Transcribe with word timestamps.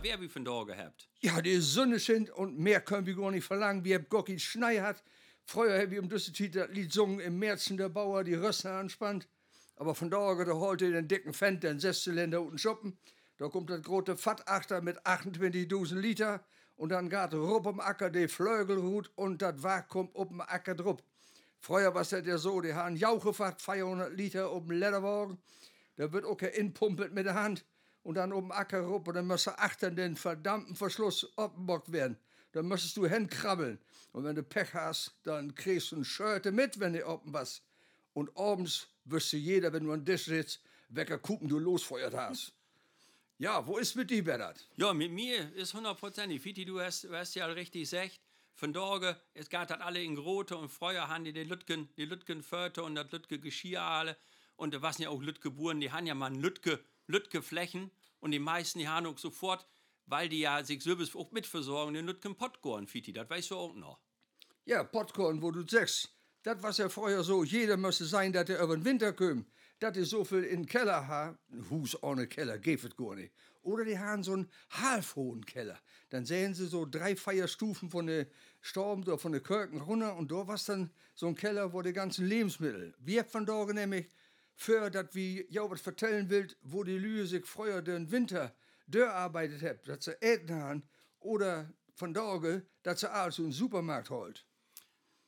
besser 0.00 0.18
wer 0.18 0.20
wie 0.20 0.28
von 0.28 0.44
da 0.44 0.62
gehabt. 0.64 1.08
Ja, 1.20 1.40
die 1.40 1.56
Sonne 1.58 2.00
scheint 2.00 2.30
und 2.30 2.58
mehr 2.58 2.80
können 2.80 3.06
wir 3.06 3.14
gar 3.14 3.30
nicht 3.30 3.44
verlangen. 3.44 3.84
Wir 3.84 3.96
haben 3.96 4.06
Gocki 4.08 4.38
Schnei 4.38 4.78
hat. 4.78 5.02
Früher 5.44 5.78
haben 5.78 5.90
wir 5.90 6.02
um 6.02 6.08
das 6.08 6.28
Lied 6.38 6.56
gesungen, 6.72 7.20
im 7.20 7.38
Märzen 7.38 7.76
der 7.76 7.88
Bauer 7.88 8.24
die 8.24 8.34
Rösser 8.34 8.72
anspannt. 8.72 9.28
Aber 9.76 9.94
von 9.94 10.10
da 10.10 10.34
da 10.44 10.52
holte 10.52 10.90
den 10.90 11.08
dicken 11.08 11.32
Fendt, 11.32 11.62
den 11.62 11.80
Sechszylinder 11.80 12.42
unten 12.42 12.58
shoppen. 12.58 12.98
Da 13.38 13.48
kommt 13.48 13.70
das 13.70 13.82
große 13.82 14.16
Fattachter 14.16 14.82
mit 14.82 15.00
28.000 15.06 15.94
Liter. 15.96 16.44
Und 16.76 16.90
dann 16.90 17.10
geht 17.10 17.34
rup 17.34 17.66
am 17.66 17.80
Acker 17.80 18.10
die 18.10 18.28
Flögelhut 18.28 19.10
und 19.14 19.42
das 19.42 19.62
Wag 19.62 19.88
kommt 19.88 20.14
auf 20.16 20.28
dem 20.28 20.40
Acker 20.40 20.74
drup. 20.74 21.02
Früher 21.58 21.94
war 21.94 22.02
es 22.02 22.10
ja 22.10 22.38
so, 22.38 22.60
die 22.62 22.72
haben 22.72 22.96
Jauche 22.96 23.34
fast 23.34 23.60
200 23.60 24.14
Liter 24.14 24.48
auf 24.48 24.64
dem 24.64 24.78
Lederwagen. 24.78 25.38
Da 25.96 26.10
wird 26.10 26.24
auch 26.24 26.40
inpumpelt 26.40 27.12
mit 27.12 27.26
der 27.26 27.34
Hand 27.34 27.66
und 28.10 28.16
dann 28.16 28.32
oben 28.32 28.50
Acker 28.50 28.80
rup 28.80 29.06
und 29.06 29.14
dann 29.14 29.28
musst 29.28 29.46
du 29.46 29.56
achten 29.56 29.94
den 29.94 30.16
verdammten 30.16 30.74
Verschluss 30.74 31.32
abgebockt 31.36 31.92
werden. 31.92 32.18
Dann 32.50 32.66
müsstest 32.66 32.96
du 32.96 33.06
hinkrabbeln. 33.06 33.78
Und 34.10 34.24
wenn 34.24 34.34
du 34.34 34.42
Pech 34.42 34.74
hast, 34.74 35.14
dann 35.22 35.54
kriegst 35.54 35.92
du 35.92 35.98
ein 35.98 36.04
Schörte 36.04 36.50
mit, 36.50 36.80
wenn 36.80 36.92
du 36.92 37.06
oben 37.06 37.32
was. 37.32 37.62
Und 38.12 38.36
abends 38.36 38.88
wüsste 39.04 39.36
jeder, 39.36 39.72
wenn 39.72 39.84
du 39.84 39.92
an 39.92 40.04
Tisch 40.04 40.24
sitzt, 40.24 40.60
welcher 40.88 41.18
Kuchen 41.18 41.46
du 41.46 41.60
losfeuert 41.60 42.12
hast. 42.12 42.52
Ja, 43.38 43.64
wo 43.64 43.78
ist 43.78 43.94
mit 43.94 44.10
dir, 44.10 44.24
Bernhard? 44.24 44.68
Ja, 44.76 44.92
mit 44.92 45.12
mir 45.12 45.54
ist 45.54 45.72
hundertprozentig. 45.72 46.42
Fiti, 46.42 46.64
du 46.64 46.80
hast, 46.80 47.04
du 47.04 47.14
hast 47.14 47.36
ja 47.36 47.46
richtig 47.46 47.82
gesagt. 47.82 48.18
Von 48.54 48.72
Dorge, 48.72 49.16
es 49.34 49.48
geht 49.48 49.70
das 49.70 49.80
alle 49.80 50.02
in 50.02 50.16
Grote 50.16 50.56
und 50.56 50.68
Freuer 50.68 51.06
haben 51.06 51.22
die, 51.22 51.32
die 51.32 51.44
Lütgen, 51.44 51.88
die 51.96 52.06
Lütgen 52.06 52.42
Förte 52.42 52.82
und 52.82 52.96
das 52.96 53.12
Lütge 53.12 53.38
Geschirr 53.38 53.80
alle. 53.80 54.16
Und 54.56 54.74
da 54.74 54.82
waren 54.82 55.00
ja 55.00 55.10
auch 55.10 55.22
Lütge 55.22 55.52
Buren, 55.52 55.78
die 55.78 55.92
haben 55.92 56.06
ja 56.06 56.16
mal 56.16 56.34
Lütge, 56.34 56.80
Lütge 57.06 57.40
Flächen. 57.40 57.92
Und 58.20 58.30
die 58.32 58.38
meisten, 58.38 58.78
die 58.78 58.88
haben 58.88 59.16
sofort, 59.16 59.66
weil 60.06 60.28
die 60.28 60.40
ja 60.40 60.62
sich 60.64 60.82
selbst 60.82 61.16
auch 61.16 61.32
mitversorgen, 61.32 61.94
den 61.94 62.06
Lütgen 62.06 62.36
Pottgorn, 62.36 62.86
Fiti, 62.86 63.12
das 63.12 63.28
weißt 63.28 63.50
du 63.50 63.56
auch 63.56 63.74
noch. 63.74 64.00
Ja, 64.64 64.84
Popcorn, 64.84 65.42
wo 65.42 65.50
du 65.50 65.66
sagst, 65.66 66.14
das 66.42 66.62
war 66.62 66.72
ja 66.72 66.88
vorher 66.88 67.22
so, 67.22 67.44
jeder 67.44 67.76
müsste 67.76 68.04
sein, 68.04 68.32
dass 68.32 68.48
er 68.48 68.62
über 68.62 68.76
den 68.76 68.84
Winter 68.84 69.12
kommt. 69.12 69.46
Das 69.78 69.96
ist 69.96 70.10
so 70.10 70.24
viel 70.24 70.44
in 70.44 70.62
den 70.62 70.66
Keller 70.66 71.08
ha, 71.08 71.38
ein 71.50 71.70
Hus 71.70 72.00
ohne 72.02 72.26
Keller, 72.26 72.58
geht 72.58 72.96
gar 72.96 73.14
nicht. 73.14 73.32
Oder 73.62 73.84
die 73.84 73.98
haben 73.98 74.22
so 74.22 74.32
einen 74.32 74.50
halbhohen 74.70 75.44
Keller. 75.44 75.78
Dann 76.10 76.24
sehen 76.24 76.54
sie 76.54 76.66
so 76.66 76.86
drei 76.86 77.16
Feierstufen 77.16 77.90
von 77.90 78.06
der 78.06 78.26
Storm 78.60 79.02
oder 79.02 79.18
von 79.18 79.32
der 79.32 79.42
Kirken 79.42 79.80
runter 79.80 80.16
und 80.16 80.30
da 80.30 80.46
war 80.46 80.58
dann 80.66 80.90
so 81.14 81.26
ein 81.26 81.34
Keller, 81.34 81.72
wo 81.72 81.82
die 81.82 81.92
ganzen 81.92 82.26
Lebensmittel. 82.26 82.94
Wir 82.98 83.24
von 83.24 83.46
da 83.46 83.64
nämlich, 83.66 84.10
für 84.60 84.90
das 84.90 85.06
wie 85.12 85.46
ja 85.48 85.68
was 85.70 85.80
vertellen 85.80 86.28
will, 86.28 86.46
wo 86.60 86.84
die 86.84 86.98
Lühe 86.98 87.26
sich 87.26 87.46
früher 87.46 87.80
den 87.80 88.10
Winter 88.10 88.54
arbeitet 88.94 89.62
hat, 89.62 89.88
dass 89.88 90.04
sie 90.04 90.20
Äten 90.20 90.54
haben, 90.54 90.82
oder 91.18 91.72
von 91.94 92.12
da, 92.12 92.38
dass 92.82 93.00
sie 93.00 93.10
alles 93.10 93.38
in 93.38 93.44
den 93.44 93.52
Supermarkt 93.52 94.10
holt. 94.10 94.44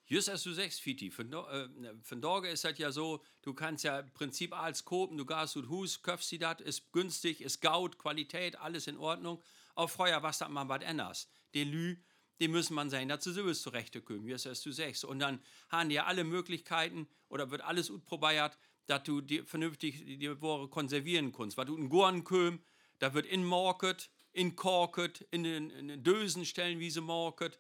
Just 0.04 0.28
als 0.28 0.42
du 0.42 0.52
sagst, 0.52 0.82
Fiti, 0.82 1.10
von, 1.10 1.32
äh, 1.32 1.68
von 2.02 2.20
Dorge 2.20 2.48
ist 2.48 2.64
das 2.64 2.76
ja 2.76 2.92
so, 2.92 3.24
du 3.40 3.54
kannst 3.54 3.84
ja 3.84 4.00
im 4.00 4.12
Prinzip 4.12 4.52
alles 4.52 4.84
kopen, 4.84 5.16
du 5.16 5.24
gehst 5.24 5.56
und 5.56 5.70
Hus, 5.70 6.02
köpfst 6.02 6.28
sie 6.28 6.38
das, 6.38 6.60
ist 6.60 6.92
günstig, 6.92 7.40
ist 7.40 7.62
gaut, 7.62 7.96
Qualität, 7.96 8.56
alles 8.56 8.86
in 8.86 8.98
Ordnung. 8.98 9.42
Auf 9.74 9.92
Feuer 9.92 10.22
was 10.22 10.38
da 10.38 10.48
mal 10.50 10.68
was 10.68 10.84
anders. 10.84 11.28
Die 11.54 11.64
Lü, 11.64 11.96
die 12.38 12.48
müssen 12.48 12.74
man 12.74 12.90
sein, 12.90 13.08
dazu 13.08 13.32
sowieso 13.32 13.70
zurechtkommen, 13.70 14.26
just 14.26 14.46
als 14.46 14.60
du 14.62 14.72
sagst. 14.72 15.04
Und 15.04 15.20
dann 15.20 15.40
haben 15.70 15.88
die 15.88 15.94
ja 15.94 16.04
alle 16.04 16.24
Möglichkeiten, 16.24 17.08
oder 17.28 17.50
wird 17.50 17.62
alles 17.62 17.88
gut 17.88 18.04
probiert, 18.04 18.58
dass 18.86 19.02
du 19.04 19.20
die 19.20 19.42
vernünftig 19.42 20.04
die 20.04 20.42
Ware 20.42 20.68
konservieren 20.68 21.32
kannst. 21.32 21.56
Weil 21.56 21.66
du 21.66 21.76
in 21.76 21.88
Gorn 21.88 22.24
köm, 22.24 22.60
da 22.98 23.14
wird 23.14 23.26
in 23.26 23.44
Market, 23.44 24.10
in 24.32 24.56
Korket, 24.56 25.26
in 25.30 25.42
den, 25.42 25.70
in 25.70 26.02
Dösen 26.02 26.44
stellen, 26.44 26.78
wie 26.78 26.90
sie 26.90 27.00
Market 27.00 27.58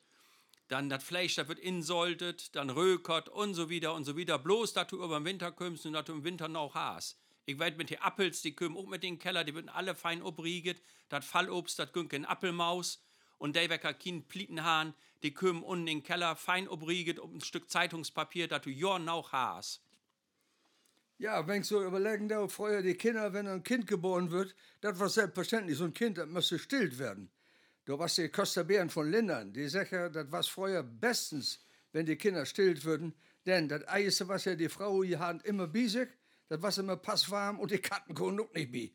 dann 0.72 0.88
das 0.88 1.04
Fleisch, 1.04 1.34
das 1.34 1.48
wird 1.48 1.58
insoltet, 1.58 2.56
dann 2.56 2.70
rökert 2.70 3.28
und 3.28 3.54
so 3.54 3.68
wieder 3.68 3.92
und 3.94 4.04
so 4.04 4.16
wieder. 4.16 4.38
Bloß, 4.38 4.72
dass 4.72 4.86
du 4.86 5.04
über 5.04 5.20
den 5.20 5.26
Winter 5.26 5.52
kommst 5.52 5.84
und 5.84 5.92
dass 5.92 6.06
du 6.06 6.12
im 6.12 6.24
Winter 6.24 6.48
noch 6.48 6.74
hast. 6.74 7.18
Ich 7.44 7.58
weiß 7.58 7.76
mit 7.76 7.90
den 7.90 8.00
Appels, 8.00 8.40
die 8.40 8.54
kommen 8.54 8.76
auch 8.78 8.86
mit 8.86 9.02
den 9.02 9.18
Keller, 9.18 9.44
die 9.44 9.54
werden 9.54 9.68
alle 9.68 9.94
fein 9.94 10.22
obrieget. 10.22 10.80
Das 11.10 11.26
Fallobst, 11.26 11.78
das 11.78 11.92
gönnt 11.92 12.14
in 12.14 12.24
Appelmaus. 12.24 13.02
Und 13.36 13.54
der 13.54 13.68
wecker 13.68 13.92
kein 13.92 14.26
Plietenhahn, 14.26 14.94
die 15.22 15.34
kommen 15.34 15.62
unten 15.62 15.86
in 15.88 15.98
den 15.98 16.02
Keller, 16.04 16.36
fein 16.36 16.68
obrieget, 16.68 17.18
um 17.18 17.34
ein 17.34 17.40
Stück 17.42 17.70
Zeitungspapier, 17.70 18.48
dass 18.48 18.62
du 18.62 18.70
ja 18.70 18.98
noch 18.98 19.32
hast. 19.32 19.82
Ja, 21.18 21.46
wenn 21.46 21.60
ich 21.60 21.68
so 21.68 21.82
überlegen 21.84 22.28
darf, 22.28 22.52
früher 22.52 22.82
die 22.82 22.94
Kinder, 22.94 23.32
wenn 23.32 23.46
ein 23.46 23.62
Kind 23.62 23.86
geboren 23.86 24.30
wird, 24.30 24.54
das 24.80 24.98
war 24.98 25.08
selbstverständlich. 25.08 25.78
So 25.78 25.84
ein 25.84 25.94
Kind, 25.94 26.18
das 26.18 26.26
müsste 26.26 26.58
stillt 26.58 26.98
werden. 26.98 27.30
Da 27.84 27.98
was 27.98 28.14
die 28.14 28.28
Costa 28.28 28.62
Bären 28.62 28.90
von 28.90 29.10
Lindern, 29.10 29.52
die 29.52 29.68
sagen, 29.68 30.12
das 30.12 30.30
war 30.30 30.42
früher 30.42 30.82
bestens, 30.82 31.64
wenn 31.92 32.06
die 32.06 32.16
Kinder 32.16 32.46
stillt 32.46 32.84
würden. 32.84 33.14
Denn 33.44 33.68
das 33.68 33.86
Eis, 33.88 34.26
was 34.28 34.44
ja 34.44 34.54
die 34.54 34.68
Frau 34.68 35.02
die 35.02 35.18
Hand 35.18 35.44
immer 35.44 35.68
sich, 35.74 36.08
das 36.48 36.62
war 36.62 36.76
immer 36.78 36.96
passwarm 36.96 37.58
und 37.58 37.70
die 37.70 37.78
Katten 37.78 38.14
konnten 38.14 38.40
auch 38.40 38.52
nicht. 38.52 38.94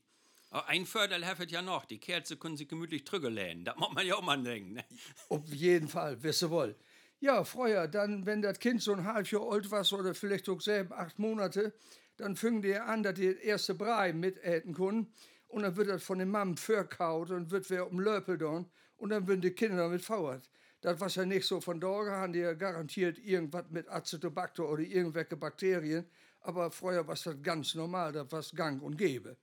Aber 0.50 0.68
ein 0.68 0.86
Vorteil 0.86 1.26
hat 1.26 1.52
ja 1.52 1.62
noch, 1.62 1.86
die 1.86 2.00
Kerze 2.00 2.38
können 2.38 2.56
sich 2.56 2.70
gemütlich 2.70 3.04
drücken 3.04 3.34
lehnen. 3.34 3.66
Das 3.66 3.76
muss 3.76 3.92
man 3.94 4.06
ja 4.06 4.16
auch 4.16 4.22
mal 4.22 4.42
denken. 4.42 4.74
Ne? 4.74 4.86
Auf 5.30 5.48
jeden 5.54 5.90
Fall, 5.90 6.22
wisst 6.24 6.50
wohl. 6.50 6.76
Ja, 7.20 7.44
früher, 7.44 7.88
dann, 7.88 8.26
wenn 8.26 8.42
das 8.42 8.60
Kind 8.60 8.82
so 8.82 8.94
ein 8.94 9.04
halbes 9.04 9.32
Jahr 9.32 9.52
alt 9.52 9.70
war 9.72 9.86
oder 9.94 10.14
vielleicht 10.14 10.48
auch 10.48 10.62
selber 10.62 11.00
acht 11.00 11.20
Monate, 11.20 11.74
dann 12.18 12.36
fingen 12.36 12.62
die 12.62 12.76
an, 12.76 13.04
dass 13.04 13.14
die 13.14 13.38
erste 13.42 13.76
Brei 13.76 14.12
mitäten 14.14 14.74
konnten. 14.74 15.14
Und 15.48 15.64
dann 15.64 15.76
wird 15.76 15.90
das 15.90 16.04
von 16.04 16.20
den 16.20 16.30
Mammen 16.30 16.58
verkaut 16.58 17.32
und 17.32 17.52
wird 17.52 17.70
wer 17.70 17.90
um 17.90 18.00
Löpel 18.00 18.38
dann. 18.38 18.70
Und 18.98 19.10
dann 19.12 19.28
werden 19.28 19.42
die 19.42 19.52
Kinder 19.52 19.78
damit 19.78 20.04
fauert. 20.04 20.50
Das 20.82 21.00
war 21.00 21.10
ja 21.10 21.26
nicht 21.26 21.46
so 21.46 21.62
von 21.62 21.80
da, 21.80 21.88
haben 21.88 22.34
die 22.34 22.40
ja 22.40 22.54
garantiert 22.54 23.18
irgendwas 23.20 23.66
mit 23.70 23.88
Acetobacter 23.88 24.68
oder 24.68 24.84
irgendwelche 24.84 25.38
Bakterien. 25.38 26.06
Aber 26.42 26.70
früher 26.72 27.08
war 27.08 27.16
das 27.16 27.42
ganz 27.42 27.76
normal, 27.76 28.12
das 28.12 28.32
war 28.32 28.44
gang 28.56 28.82
und 28.82 28.98
gäbe. 28.98 29.38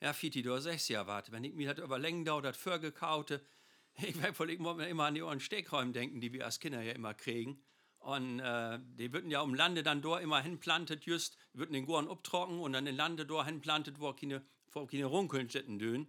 Ja, 0.00 0.12
Fiti, 0.12 0.42
du 0.42 0.58
sagst 0.58 0.88
ja 0.88 1.06
was. 1.06 1.32
Wenn 1.32 1.44
ich 1.44 1.54
mir 1.54 1.74
das 1.74 1.84
über 1.84 1.98
Längen 1.98 2.24
das 2.24 2.56
vorgekaute, 2.56 3.40
ich 4.02 4.20
weiß 4.22 4.38
wohl, 4.38 4.50
immer 4.50 5.04
an 5.04 5.14
die 5.14 5.22
Ohren 5.22 5.40
Stegräume 5.40 5.92
denken, 5.92 6.20
die 6.20 6.32
wir 6.32 6.44
als 6.44 6.60
Kinder 6.60 6.82
ja 6.82 6.92
immer 6.92 7.14
kriegen. 7.14 7.62
Und 8.04 8.38
äh, 8.38 8.78
die 8.98 9.14
würden 9.14 9.30
ja 9.30 9.40
um 9.40 9.54
Lande 9.54 9.82
dann 9.82 10.02
dort 10.02 10.22
immer 10.22 10.42
hinplantet, 10.42 11.06
just, 11.06 11.38
würden 11.54 11.72
den 11.72 11.86
Goren 11.86 12.06
abtrocken 12.06 12.58
und 12.58 12.74
dann 12.74 12.86
in 12.86 12.96
Lande 12.96 13.24
dort 13.24 13.46
hinplantet, 13.46 13.98
wo 13.98 14.12
keine, 14.12 14.44
wo 14.72 14.84
keine 14.84 15.06
Runkeln 15.06 15.48
sitten 15.48 15.78
dün. 15.78 16.06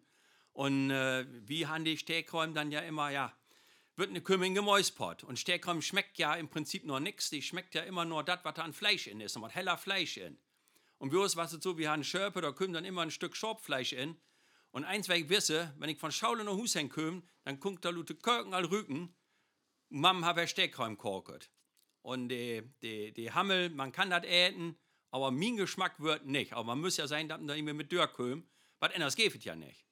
Und 0.52 0.92
äh, 0.92 1.26
wie 1.48 1.68
haben 1.68 1.86
die 1.86 1.98
Stegräume 1.98 2.52
dann 2.52 2.70
ja 2.70 2.82
immer, 2.82 3.12
ja, 3.12 3.34
wird 3.96 4.10
eine 4.10 4.20
Kümmel 4.20 4.54
gemäuspot. 4.54 5.24
Und 5.24 5.40
Stärkram 5.40 5.82
schmeckt 5.82 6.18
ja 6.18 6.36
im 6.36 6.50
Prinzip 6.50 6.84
nur 6.84 7.00
nix. 7.00 7.30
Die 7.30 7.42
schmeckt 7.42 7.76
ja 7.76 7.84
immer 7.84 8.04
nur 8.04 8.26
das, 8.26 8.40
was 8.44 8.56
da 8.56 8.64
an 8.64 8.74
Fleisch 8.74 9.08
in 9.08 9.22
ist. 9.22 9.38
Und 9.38 9.50
heller 9.56 9.78
Fleisch 9.78 10.18
in. 10.18 10.38
Und 10.98 11.14
wir 11.14 11.20
was 11.20 11.54
es 11.54 11.64
so, 11.64 11.78
wir 11.78 11.92
haben 11.92 12.04
Schörpe, 12.04 12.42
da 12.42 12.52
kommt 12.52 12.76
dann 12.76 12.84
immer 12.84 13.04
ein 13.04 13.12
Stück 13.12 13.38
Schorpfleisch 13.38 13.94
in. 13.94 14.18
Und 14.72 14.84
eins, 14.84 15.08
weil 15.08 15.22
ich 15.22 15.30
wisse, 15.30 15.74
wenn 15.78 15.90
ich 15.90 15.98
von 15.98 16.12
Schaule 16.12 16.44
nach 16.44 16.56
Hus 16.56 16.78
komme, 16.90 17.24
dann 17.46 17.62
kommt 17.62 17.86
da 17.86 17.90
Lute 17.90 18.16
Kirken 18.16 18.54
al 18.54 18.66
Rücken. 18.66 19.16
Mam 19.88 20.26
habe 20.26 20.46
Stärkram 20.46 20.98
korket. 20.98 21.50
Und 22.06 22.30
die, 22.30 22.62
die, 22.84 23.12
die 23.14 23.32
Hammel, 23.32 23.72
man 23.72 23.92
kann 23.92 24.12
das 24.12 24.26
äten, 24.26 24.78
aber 25.10 25.32
mein 25.32 25.58
Geschmack 25.58 26.00
wird 26.00 26.24
nicht. 26.28 26.54
Aber 26.54 26.64
man 26.64 26.80
muss 26.80 26.98
ja 26.98 27.08
sein, 27.08 27.28
dass 27.28 27.40
man 27.40 27.48
da 27.48 27.56
immer 27.56 27.74
mit 27.74 27.92
Dörr 27.92 28.08
kommt. 28.08 28.46
Was 28.80 28.94
anders 28.94 29.16
geht 29.16 29.44
ja 29.44 29.56
nicht. 29.56 29.88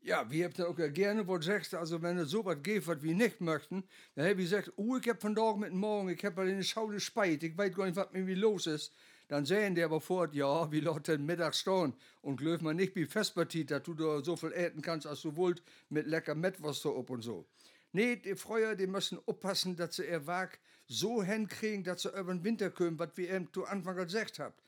Ja, 0.00 0.28
wie 0.28 0.44
habt 0.44 0.58
ihr 0.58 0.68
auch 0.68 0.74
gerne, 0.74 1.28
wo 1.28 1.36
du 1.36 1.44
sagst, 1.44 1.72
also 1.74 2.02
wenn 2.02 2.18
es 2.18 2.30
so 2.30 2.44
was 2.44 2.60
geht, 2.64 2.84
was 2.88 3.00
wir 3.04 3.14
nicht 3.14 3.40
möchten, 3.40 3.84
dann 4.16 4.24
habe 4.24 4.42
ich 4.42 4.50
gesagt, 4.50 4.72
oh, 4.74 4.96
ich 4.96 5.08
hab 5.08 5.20
von 5.20 5.36
Tag 5.36 5.58
mit 5.58 5.72
morgen, 5.72 6.08
ich 6.08 6.24
hab 6.24 6.36
in 6.38 6.56
der 6.56 6.64
Schaude 6.64 6.98
speit, 6.98 7.44
ich 7.44 7.56
weiß 7.56 7.76
gar 7.76 7.86
nicht, 7.86 7.94
was 7.94 8.10
mit 8.10 8.24
mir 8.24 8.36
los 8.36 8.66
ist. 8.66 8.92
Dann 9.28 9.44
sehen 9.44 9.76
die 9.76 9.84
aber 9.84 10.00
fort, 10.00 10.34
ja, 10.34 10.72
wie 10.72 10.80
Leute 10.80 11.16
Mittag 11.16 11.54
stehen 11.54 11.94
und 12.22 12.38
glöf 12.38 12.60
man 12.60 12.74
nicht 12.74 12.96
wie 12.96 13.06
Festpartie, 13.06 13.66
dass 13.66 13.84
du 13.84 13.94
da 13.94 14.20
so 14.24 14.34
viel 14.34 14.52
äten 14.52 14.82
kannst, 14.82 15.06
als 15.06 15.22
du 15.22 15.36
wollt, 15.36 15.62
mit 15.90 16.08
lecker 16.08 16.34
Mettwurst 16.34 16.82
so 16.82 16.90
und 16.90 17.22
so. 17.22 17.46
Nee, 17.92 18.16
die 18.16 18.34
Freuer, 18.34 18.74
die 18.74 18.88
müssen 18.88 19.20
aufpassen, 19.26 19.76
dass 19.76 19.94
sie 19.94 20.06
ihr 20.06 20.26
Wag 20.26 20.58
so 20.90 21.22
hinkriegen, 21.22 21.84
dass 21.84 22.02
sie 22.02 22.08
über 22.08 22.34
den 22.34 22.42
Winter 22.42 22.68
kommen, 22.68 22.98
was 22.98 23.10
wir 23.14 23.30
eben 23.30 23.48
zu 23.52 23.64
Anfang 23.64 23.96
gesagt 23.96 24.40
habt. 24.40 24.60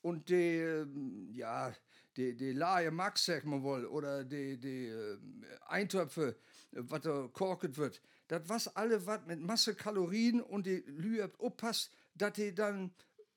Und 0.00 0.30
die, 0.30 0.58
ähm, 0.58 1.28
ja, 1.34 1.74
die, 2.16 2.34
die 2.34 2.52
Laie 2.52 2.90
Max, 2.90 3.26
sag 3.26 3.44
mal 3.44 3.62
wohl, 3.62 3.84
oder 3.84 4.24
die, 4.24 4.56
die 4.56 4.86
äh, 4.86 5.18
Eintöpfe, 5.66 6.36
was 6.72 7.02
da 7.02 7.28
korket 7.30 7.76
wird, 7.76 8.00
das 8.28 8.42
was 8.46 8.74
alle 8.74 9.06
was 9.06 9.20
mit 9.26 9.40
Masse 9.40 9.74
Kalorien 9.74 10.40
und 10.40 10.66
die 10.66 10.82
Lüe 10.86 11.22
habt 11.22 11.38
aufpasst, 11.40 11.90
dass 12.14 12.32
die 12.32 12.54
dann 12.54 12.90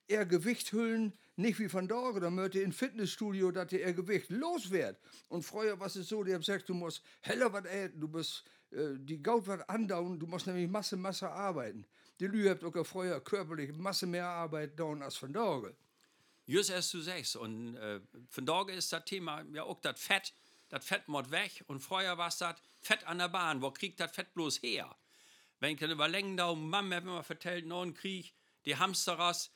eher 0.07 0.25
Gewicht 0.25 0.71
hüllen, 0.71 1.11
nicht 1.35 1.59
wie 1.59 1.67
von 1.67 1.89
Dorge, 1.89 2.21
da 2.21 2.29
möchte 2.29 2.61
in 2.61 2.71
Fitnessstudio, 2.71 3.51
dass 3.51 3.67
die 3.67 3.81
eher 3.81 3.93
Gewicht 3.93 4.29
loswert. 4.29 4.97
Und 5.27 5.43
früher 5.43 5.79
was 5.79 5.97
es 5.97 6.07
so, 6.07 6.23
die 6.23 6.33
haben 6.33 6.41
gesagt, 6.41 6.69
du 6.69 6.73
musst 6.73 7.03
heller 7.19 7.51
was 7.51 7.65
äten, 7.65 7.99
du 7.99 8.07
musst 8.07 8.45
äh, 8.71 8.95
die 8.97 9.21
Gaut 9.21 9.45
was 9.47 9.67
andauern, 9.67 10.17
du 10.17 10.25
musst 10.25 10.47
nämlich 10.47 10.69
Masse, 10.69 10.95
Masse 10.95 11.29
arbeiten. 11.29 11.85
Die 12.19 12.27
Lüe 12.27 12.49
habt 12.49 12.63
auch 12.63 12.83
früher 12.85 13.19
körperlich 13.21 13.71
Masse 13.73 14.05
mehr 14.05 14.27
Arbeit 14.27 14.77
dauern 14.79 15.01
als 15.01 15.15
von 15.15 15.31
Dorge. 15.31 15.75
Just 16.45 16.69
erst 16.69 16.93
du 16.93 16.99
sagst. 16.99 17.35
Und 17.35 17.75
äh, 17.77 18.01
von 18.29 18.45
daher 18.45 18.75
ist 18.75 18.91
das 18.91 19.05
Thema 19.05 19.45
ja 19.53 19.63
auch 19.63 19.79
das 19.81 19.99
Fett. 20.01 20.33
das 20.69 20.85
Fett 20.85 21.07
mod 21.07 21.31
weg 21.31 21.63
und 21.67 21.79
vorher 21.79 22.17
war 22.17 22.29
das 22.29 22.55
Fett 22.79 23.05
an 23.05 23.17
der 23.17 23.29
Bahn. 23.29 23.61
Wo 23.61 23.71
kriegt 23.71 23.99
das 23.99 24.11
Fett 24.11 24.33
bloß 24.33 24.61
her? 24.61 24.95
Wenn 25.59 25.73
ich 25.73 25.79
dann 25.79 25.91
überlegen 25.91 26.37
da, 26.37 26.49
hat 26.49 26.57
mir 26.57 27.01
mal 27.01 27.23
vertellt, 27.23 27.65
neuen 27.65 27.93
Krieg, 27.93 28.33
die 28.65 28.77
Hamsterers, 28.77 29.51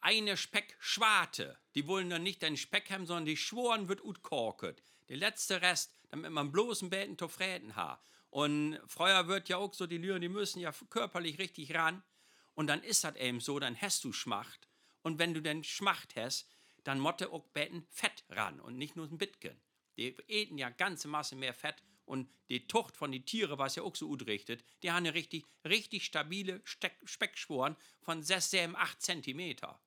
eine 0.00 0.36
Speckschwarte. 0.36 1.58
Die 1.74 1.86
wollen 1.86 2.10
dann 2.10 2.22
nicht 2.22 2.42
den 2.42 2.56
Speck 2.56 2.90
haben, 2.90 3.06
sondern 3.06 3.26
die 3.26 3.36
schworen 3.36 3.88
wird 3.88 4.04
ut 4.04 4.22
korket. 4.22 4.82
Der 5.08 5.16
letzte 5.16 5.62
Rest, 5.62 5.92
damit 6.10 6.30
man 6.30 6.52
bloßen 6.52 6.90
Beten 6.90 7.18
zu 7.18 7.28
Fräten 7.28 7.76
hat. 7.76 8.00
Und 8.36 8.78
früher 8.86 9.28
wird 9.28 9.48
ja 9.48 9.56
auch 9.56 9.72
so, 9.72 9.86
die 9.86 9.96
Lüren, 9.96 10.20
die 10.20 10.28
müssen 10.28 10.60
ja 10.60 10.70
körperlich 10.90 11.38
richtig 11.38 11.74
ran. 11.74 12.02
Und 12.52 12.66
dann 12.66 12.82
ist 12.82 13.02
das 13.02 13.16
eben 13.16 13.40
so, 13.40 13.58
dann 13.58 13.80
hast 13.80 14.04
du 14.04 14.12
Schmacht. 14.12 14.68
Und 15.00 15.18
wenn 15.18 15.32
du 15.32 15.40
den 15.40 15.64
Schmacht 15.64 16.16
hast, 16.16 16.46
dann 16.84 17.00
motte 17.00 17.32
auch 17.32 17.46
Betten 17.54 17.86
Fett 17.88 18.26
ran 18.28 18.60
und 18.60 18.76
nicht 18.76 18.94
nur 18.94 19.06
ein 19.06 19.16
Bitken. 19.16 19.58
Die 19.96 20.14
eten 20.28 20.58
ja 20.58 20.68
ganze 20.68 21.08
Masse 21.08 21.34
mehr 21.34 21.54
Fett 21.54 21.82
und 22.04 22.28
die 22.50 22.66
Tucht 22.66 22.94
von 22.94 23.10
den 23.10 23.24
Tieren, 23.24 23.56
was 23.58 23.76
ja 23.76 23.82
auch 23.82 23.96
so 23.96 24.06
utrichtet, 24.06 24.62
die 24.82 24.90
haben 24.90 24.98
eine 24.98 25.14
richtig, 25.14 25.46
richtig 25.64 26.04
stabile 26.04 26.60
Steck 26.64 26.98
Speckschworen 27.06 27.74
von 28.02 28.22
6, 28.22 28.50
7, 28.50 28.76
8 28.76 29.00
Zentimeter. 29.00 29.80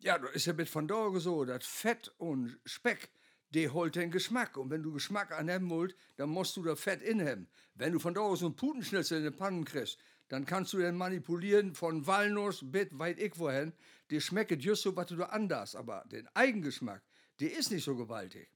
Ja, 0.00 0.18
das 0.18 0.32
ist 0.32 0.46
ja 0.46 0.54
mit 0.54 0.68
von 0.68 0.88
da 0.88 1.08
so, 1.20 1.44
das 1.44 1.64
Fett 1.64 2.12
und 2.18 2.58
Speck, 2.66 3.12
die 3.54 3.68
holt 3.68 3.94
den 3.96 4.10
Geschmack. 4.10 4.56
Und 4.56 4.70
wenn 4.70 4.82
du 4.82 4.92
Geschmack 4.92 5.32
annehmen 5.32 5.70
willst, 5.70 5.96
dann 6.16 6.30
musst 6.30 6.56
du 6.56 6.62
da 6.62 6.76
Fett 6.76 7.02
inheben. 7.02 7.48
Wenn 7.74 7.92
du 7.92 7.98
von 7.98 8.14
da 8.14 8.34
so 8.36 8.46
einen 8.46 8.56
Putenschnitzel 8.56 9.18
in 9.18 9.24
den 9.24 9.36
Pannen 9.36 9.64
kriegst, 9.64 9.98
dann 10.28 10.46
kannst 10.46 10.72
du 10.72 10.78
den 10.78 10.96
manipulieren 10.96 11.74
von 11.74 12.06
Walnuss 12.06 12.60
bis 12.62 12.88
weit 12.92 13.18
ich 13.18 13.38
wohin. 13.38 13.72
Die 14.10 14.20
schmeckt 14.20 14.62
just 14.62 14.82
so, 14.82 14.96
was 14.96 15.06
du 15.06 15.16
da 15.16 15.26
anders. 15.26 15.76
Aber 15.76 16.04
den 16.10 16.28
Eigengeschmack, 16.34 17.02
der 17.40 17.56
ist 17.56 17.70
nicht 17.70 17.84
so 17.84 17.94
gewaltig. 17.96 18.48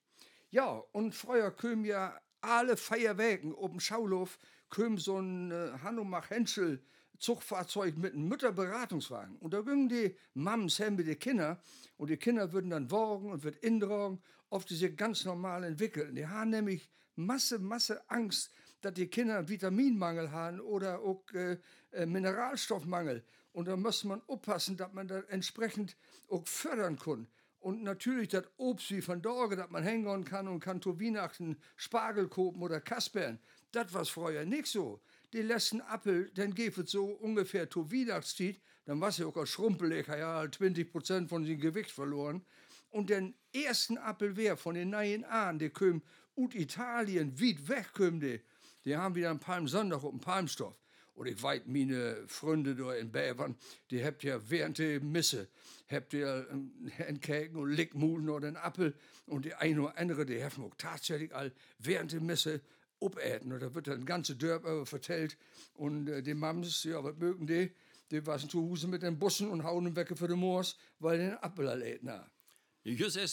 Ja, 0.51 0.83
und 0.93 1.15
früher 1.15 1.51
kümm 1.51 1.85
ja 1.85 2.19
alle 2.41 2.77
Feierwägen 2.77 3.53
oben 3.53 3.81
Schaulauf, 3.81 4.39
kümm 4.71 4.99
so 4.99 5.19
ein 5.19 5.51
äh, 5.51 5.73
Hanomach 5.83 6.31
Henschel 6.31 6.83
Zugfahrzeug 7.19 7.99
mit 7.99 8.15
einem 8.15 8.29
Mütterberatungswagen. 8.29 9.37
Und 9.39 9.53
da 9.53 9.61
gingen 9.61 9.89
die 9.89 10.17
Mams 10.35 10.77
hin 10.77 10.95
mit 10.95 11.07
den 11.07 11.19
Kindern 11.19 11.59
und 11.97 12.11
die 12.11 12.17
Kinder 12.17 12.53
würden 12.53 12.71
dann 12.71 12.91
wogen 12.91 13.33
und 13.33 13.43
wird 13.43 13.57
indragen, 13.57 14.23
oft 14.51 14.69
diese 14.71 14.93
ganz 14.93 15.25
normal 15.25 15.65
entwickeln. 15.65 16.15
Die 16.15 16.27
haben 16.27 16.51
nämlich 16.51 16.91
Masse, 17.17 17.59
Masse 17.59 18.09
Angst, 18.09 18.53
dass 18.81 18.95
die 18.95 19.09
Kinder 19.09 19.49
Vitaminmangel 19.49 20.31
haben 20.31 20.61
oder 20.61 21.01
auch 21.01 21.25
äh, 21.33 21.59
äh, 21.91 22.07
Mineralstoffmangel. 22.07 23.25
Und 23.53 23.67
da 23.67 23.77
muss 23.77 24.05
man 24.05 24.23
aufpassen, 24.29 24.77
dass 24.77 24.93
man 24.93 25.09
das 25.09 25.25
entsprechend 25.25 25.97
auch 26.29 26.47
fördern 26.47 26.99
kann. 26.99 27.27
Und 27.61 27.83
natürlich 27.83 28.29
das 28.29 28.45
Obst 28.57 28.91
wie 28.93 29.03
von 29.03 29.21
Dorge, 29.21 29.57
dass 29.57 29.69
man 29.71 29.83
hängen 29.83 30.25
kann 30.25 30.47
und 30.47 30.61
kann 30.61 30.81
zu 30.81 31.01
Weihnachten 31.01 31.57
Spargel 31.77 32.29
kopen 32.29 32.63
oder 32.63 32.81
Kaspern. 32.81 33.41
Das 33.73 33.93
war 33.93 34.05
früher 34.05 34.45
nicht 34.45 34.67
so. 34.67 35.01
Die 35.33 35.43
letzten 35.43 35.81
Appel, 35.81 36.31
dann 36.35 36.55
geht 36.55 36.79
es 36.79 36.93
so 36.93 37.05
ungefähr 37.05 37.69
zu 37.69 37.91
Weihnachtszeit, 37.91 38.61
dann 38.85 39.01
war 39.01 39.13
sie 39.13 39.25
auch 39.25 39.37
als 39.37 39.51
schrumpelig, 39.51 40.07
ja, 40.07 40.51
20 40.51 40.91
Prozent 40.91 41.29
von 41.29 41.45
dem 41.45 41.61
Gewicht 41.61 41.91
verloren. 41.91 42.47
Und 42.91 43.11
den 43.11 43.35
ersten 43.53 43.99
Appel 43.99 44.37
wer 44.37 44.57
von 44.57 44.75
den 44.75 44.91
neuen 44.91 45.25
Ahnen, 45.25 45.59
die 45.59 45.71
kommen 45.71 46.03
aus 46.37 46.55
Italien, 46.55 47.39
weit 47.41 47.69
weg 47.69 48.21
die. 48.21 48.41
Die 48.85 48.97
haben 48.97 49.15
wieder 49.15 49.31
einen 49.31 49.41
Palmsonntag 49.41 50.03
auf 50.05 50.11
dem 50.11 50.21
Palmstoff. 50.21 50.75
Und 51.15 51.27
ich 51.27 51.43
weiß, 51.43 51.63
meine 51.67 52.29
Freunde 52.29 52.77
da 52.77 52.95
in 52.95 53.11
Bävern, 53.11 53.57
die 53.91 54.05
habt 54.05 54.23
ja 54.23 54.39
während 54.49 54.79
der 54.79 55.01
Misse, 55.01 55.49
habt 55.91 56.15
ihr 56.15 56.47
einen 56.49 57.21
Käken 57.21 57.57
und 57.57 57.73
Lickmuden 57.73 58.29
oder 58.29 58.47
einen 58.47 58.57
Apfel. 58.57 58.95
Und 59.27 59.45
die 59.45 59.55
eine 59.55 59.83
oder 59.83 59.99
andere, 59.99 60.25
die 60.25 60.43
haben 60.43 60.65
auch 60.65 60.75
tatsächlich 60.79 61.35
all 61.35 61.53
während 61.81 62.13
der 62.13 62.21
Misse 62.21 62.61
opeten. 63.01 63.53
Und 63.53 63.61
da 63.61 63.75
wird 63.75 63.89
dann 63.89 64.07
ganze 64.07 64.37
Dörfer 64.37 64.87
vertellt. 64.87 65.37
Und 65.75 66.09
äh, 66.09 66.23
die 66.23 66.35
Mams, 66.35 66.85
ja, 66.85 67.03
was 67.03 67.17
mögen 67.17 67.49
die? 67.49 67.73
Die 68.13 68.25
waren 68.25 68.49
zu 68.49 68.63
Hause 68.63 68.87
mit 68.87 69.03
den 69.03 69.19
Bussen 69.19 69.49
und 69.49 69.65
hauen 69.65 69.97
weg 69.97 70.17
für 70.17 70.29
den 70.29 70.39
Moors, 70.39 70.79
weil 71.01 71.19
den 71.19 71.33
erlädt. 71.67 72.03
Just 72.05 72.15
es 72.15 72.38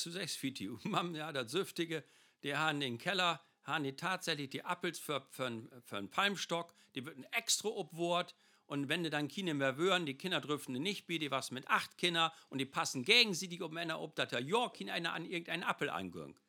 zu 0.01 0.11
sechs 0.11 0.35
Fiti. 0.35 0.69
Mam, 0.83 1.15
ja, 1.15 1.31
das 1.31 1.51
Süftige, 1.51 2.03
die 2.43 2.55
haben 2.55 2.79
den 2.79 2.97
Keller, 2.97 3.41
haben 3.63 3.83
die 3.83 3.95
tatsächlich 3.95 4.49
die 4.49 4.63
Appels 4.63 4.99
für, 4.99 5.25
für, 5.31 5.67
für 5.83 5.97
einen 5.97 6.09
Palmstock, 6.09 6.73
die 6.93 7.05
wird 7.05 7.17
ein 7.17 7.25
extra 7.31 7.69
obwort. 7.69 8.35
Und 8.67 8.89
wenn 8.89 9.03
die 9.03 9.11
dann 9.11 9.27
Kinder 9.27 9.53
mehr 9.53 9.75
hören, 9.75 10.07
die 10.07 10.17
Kinder 10.17 10.41
dürfen 10.41 10.73
nicht 10.73 11.07
die 11.07 11.29
was 11.29 11.51
mit 11.51 11.67
acht 11.67 11.97
Kindern 11.97 12.31
und 12.49 12.57
die 12.57 12.65
passen 12.65 13.03
gegen 13.03 13.35
sie, 13.35 13.47
die 13.47 13.59
Männer 13.59 14.01
ob, 14.01 14.15
dass 14.15 14.29
der 14.29 14.41
Jorkin 14.41 14.89
einer 14.89 15.13
an 15.13 15.25
irgendeinen 15.25 15.63
Appel 15.63 15.89
angehört. 15.89 16.41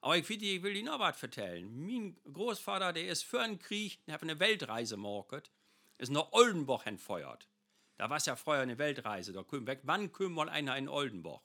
Aber 0.00 0.16
ich, 0.16 0.30
ich 0.30 0.62
will 0.62 0.74
dir 0.74 0.84
noch 0.84 1.00
was 1.00 1.18
vertellen. 1.18 1.84
Mein 1.84 2.16
Großvater, 2.32 2.92
der 2.92 3.08
ist 3.08 3.24
für 3.24 3.40
einen 3.40 3.58
Krieg, 3.58 3.98
der 4.06 4.14
hat 4.14 4.22
eine 4.22 4.38
Weltreise 4.38 4.94
gemacht, 4.94 5.50
ist 5.98 6.12
nach 6.12 6.30
Oldenburg 6.32 6.86
entfeuert. 6.86 7.48
Da 7.96 8.10
war 8.10 8.18
es 8.18 8.26
ja 8.26 8.36
vorher 8.36 8.62
eine 8.62 8.78
Weltreise, 8.78 9.32
da 9.32 9.44
weg. 9.66 9.80
Wann 9.82 10.12
kommt 10.12 10.34
mal 10.34 10.48
einer 10.48 10.76
in 10.76 10.88
Oldenburg? 10.88 11.42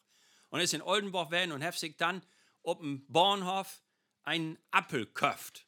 Und 0.51 0.59
ist 0.59 0.73
in 0.73 0.83
Oldenburg 0.83 1.31
werden 1.31 1.51
und 1.51 1.73
sich 1.73 1.97
dann 1.97 2.21
auf 2.63 2.77
dem 2.77 3.05
Bahnhof 3.07 3.81
einen 4.23 4.59
Appel 4.69 5.07
köft. 5.07 5.65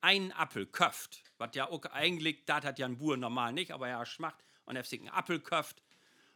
Einen 0.00 0.30
Appel 0.32 0.66
köft. 0.66 1.24
Was 1.38 1.50
ja 1.54 1.68
auch 1.68 1.84
eigentlich, 1.86 2.44
das 2.44 2.64
hat 2.64 2.78
ja 2.78 2.86
ein 2.86 2.98
Bauer 2.98 3.16
normal 3.16 3.52
nicht, 3.52 3.72
aber 3.72 3.88
er 3.88 4.06
schmacht 4.06 4.44
und 4.66 4.86
sich 4.86 5.00
einen 5.00 5.08
Appel 5.08 5.40
köft. 5.40 5.82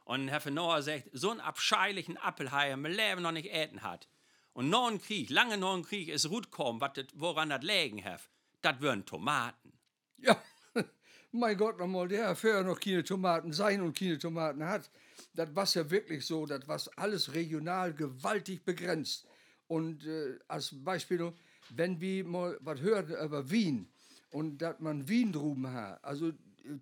Und 0.05 0.29
Herr 0.29 0.51
Noah 0.51 0.83
sagt, 0.83 1.09
so 1.13 1.31
einen 1.31 1.41
abscheulichen 1.41 2.17
Appel 2.17 2.51
hat 2.51 2.67
er 2.67 2.75
im 2.75 2.85
Leben 2.85 3.23
noch 3.23 3.33
nicht 3.33 3.53
äten 3.53 3.83
hat. 3.83 4.09
Und 4.53 4.69
noch 4.69 4.89
ein 4.89 5.01
Krieg, 5.01 5.31
lange 5.31 5.59
noch 5.59 5.75
ein 5.75 5.83
Krieg, 5.83 6.09
ist 6.09 6.31
Rutkorn, 6.31 6.81
woran 7.15 7.49
das 7.49 7.63
lägen 7.63 8.05
hat. 8.05 8.21
Das 8.61 8.81
wären 8.81 9.05
Tomaten. 9.05 9.73
Ja, 10.19 10.41
mein 11.33 11.57
Gott 11.57 11.79
nochmal, 11.79 12.09
der 12.09 12.37
vorher 12.37 12.63
noch 12.63 12.79
keine 12.79 13.03
Tomaten 13.03 13.53
sein 13.53 13.81
und 13.81 13.99
keine 13.99 14.19
Tomaten 14.19 14.65
hat. 14.65 14.91
Das 15.35 15.55
war 15.55 15.67
ja 15.67 15.91
wirklich 15.91 16.25
so, 16.27 16.47
das 16.47 16.67
war 16.69 16.81
alles 16.97 17.35
regional 17.35 17.93
gewaltig 17.95 18.65
begrenzt. 18.65 19.27
Und 19.67 20.07
äh, 20.07 20.39
als 20.49 20.71
Beispiel, 20.85 21.33
wenn 21.71 22.01
wir 22.01 22.25
mal 22.25 22.59
was 22.61 22.81
hören 22.81 23.09
über 23.09 23.51
Wien 23.51 23.89
und 24.31 24.59
dass 24.59 24.79
man 24.81 25.09
Wien 25.09 25.33
drüben 25.33 25.67
hat, 25.73 26.03
also 26.05 26.33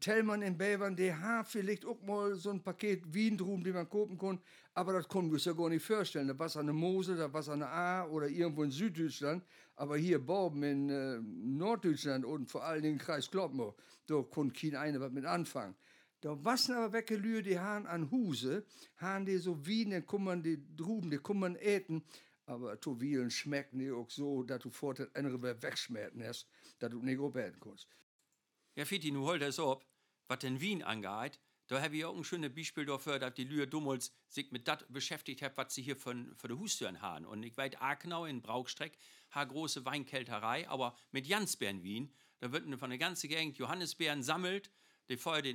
Tellmann 0.00 0.42
in 0.42 0.56
Bävern, 0.56 0.94
der 0.94 1.20
hat 1.20 1.48
vielleicht 1.48 1.84
auch 1.84 2.00
mal 2.02 2.36
so 2.36 2.50
ein 2.50 2.62
Paket 2.62 3.12
Wien 3.12 3.36
drum, 3.36 3.64
die 3.64 3.72
man 3.72 3.88
kaufen 3.88 4.16
kann, 4.16 4.38
aber 4.74 4.92
das 4.92 5.08
können 5.08 5.28
wir 5.28 5.34
uns 5.34 5.44
ja 5.44 5.52
gar 5.52 5.68
nicht 5.68 5.84
vorstellen. 5.84 6.28
Da 6.28 6.38
war 6.38 6.54
an 6.56 6.66
der 6.66 6.74
Mosel, 6.74 7.16
da 7.16 7.32
war 7.32 7.46
an 7.48 7.60
der 7.60 7.72
A 7.72 8.06
oder 8.06 8.28
irgendwo 8.28 8.62
in 8.62 8.70
Süddeutschland, 8.70 9.44
aber 9.76 9.96
hier 9.96 10.24
Borben 10.24 10.62
in 10.62 10.88
äh, 10.88 11.18
Norddeutschland 11.20 12.24
und 12.24 12.50
vor 12.50 12.64
allen 12.64 12.82
Dingen 12.82 12.98
Kreis 12.98 13.30
Kloppenburg, 13.30 13.76
da 14.06 14.22
konnte 14.22 14.58
kein 14.58 14.76
einer 14.76 15.00
was 15.00 15.10
mit 15.10 15.24
anfangen. 15.24 15.74
Da 16.22 16.42
wassen 16.44 16.76
aber 16.76 16.92
weggelühe 16.92 17.42
die 17.42 17.58
Hahn 17.58 17.84
an 17.84 18.08
Huse, 18.12 18.64
haben 18.96 19.26
die 19.26 19.38
so 19.38 19.66
Wien, 19.66 19.90
dann 19.90 20.06
kann 20.06 20.22
man 20.22 20.42
die 20.42 20.56
drüben, 20.76 21.10
die 21.10 21.34
man 21.34 21.56
äten, 21.56 22.04
aber 22.46 22.80
zu 22.80 23.00
Wielen 23.00 23.30
schmecken 23.30 23.80
die 23.80 23.90
auch 23.90 24.08
so, 24.08 24.44
dass 24.44 24.60
du 24.60 24.70
vor 24.70 24.94
das 24.94 25.12
andere 25.16 25.42
wegschmerzen 25.62 26.22
hast, 26.24 26.46
dass 26.78 26.90
du 26.90 27.02
nicht 27.02 27.18
aufhören 27.18 27.58
kannst. 27.60 27.88
Ja, 28.76 28.84
Fiti, 28.84 29.10
nu 29.10 29.26
holt 29.26 29.42
es 29.42 29.58
ab, 29.58 29.84
was 30.28 30.38
den 30.38 30.60
Wien 30.60 30.84
angeht. 30.84 31.40
Da 31.66 31.82
habe 31.82 31.96
ich 31.96 32.04
auch 32.04 32.16
ein 32.16 32.22
schönes 32.22 32.54
Beispiel 32.54 32.84
dafür, 32.84 33.18
dass 33.18 33.34
die 33.34 33.44
Lühe 33.44 33.66
Dummels 33.66 34.12
sich 34.28 34.52
mit 34.52 34.68
das 34.68 34.84
beschäftigt 34.88 35.42
hat, 35.42 35.56
was 35.56 35.74
sie 35.74 35.82
hier 35.82 35.96
für, 35.96 36.14
für 36.36 36.48
die 36.48 36.54
Hustüren 36.54 37.02
haben. 37.02 37.26
Und 37.26 37.42
ich 37.42 37.56
weiß, 37.56 37.80
Akenau 37.80 38.26
in 38.26 38.42
Braukstreck 38.42 38.96
hat 39.30 39.48
große 39.48 39.84
Weinkälterei, 39.84 40.68
aber 40.68 40.94
mit 41.10 41.26
Jansbeeren 41.26 41.82
Wien, 41.82 42.12
da 42.38 42.52
wird 42.52 42.72
von 42.78 42.90
der 42.90 42.98
ganzen 42.98 43.28
Gegend 43.28 43.58
Johannisbeeren 43.58 44.22
sammelt, 44.22 44.70
die 45.12 45.18
feuert 45.18 45.46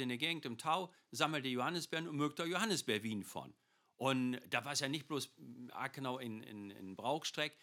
in, 0.00 0.08
der 0.08 0.18
Gegend 0.18 0.44
im 0.46 0.58
Tau, 0.58 0.92
sammelt 1.10 1.44
die 1.44 1.50
Johannisbeeren 1.50 2.08
und 2.08 2.16
mögt 2.16 2.38
da 2.38 2.44
Johannisbeer 2.44 3.02
Wien 3.02 3.22
von. 3.22 3.54
Und 3.96 4.40
da 4.50 4.64
war 4.64 4.72
es 4.72 4.80
ja 4.80 4.88
nicht 4.88 5.06
bloß 5.06 5.30
Akenau 5.72 6.18
in, 6.18 6.42
in, 6.42 6.70
in 6.70 6.96
Braukstreck. 6.96 7.56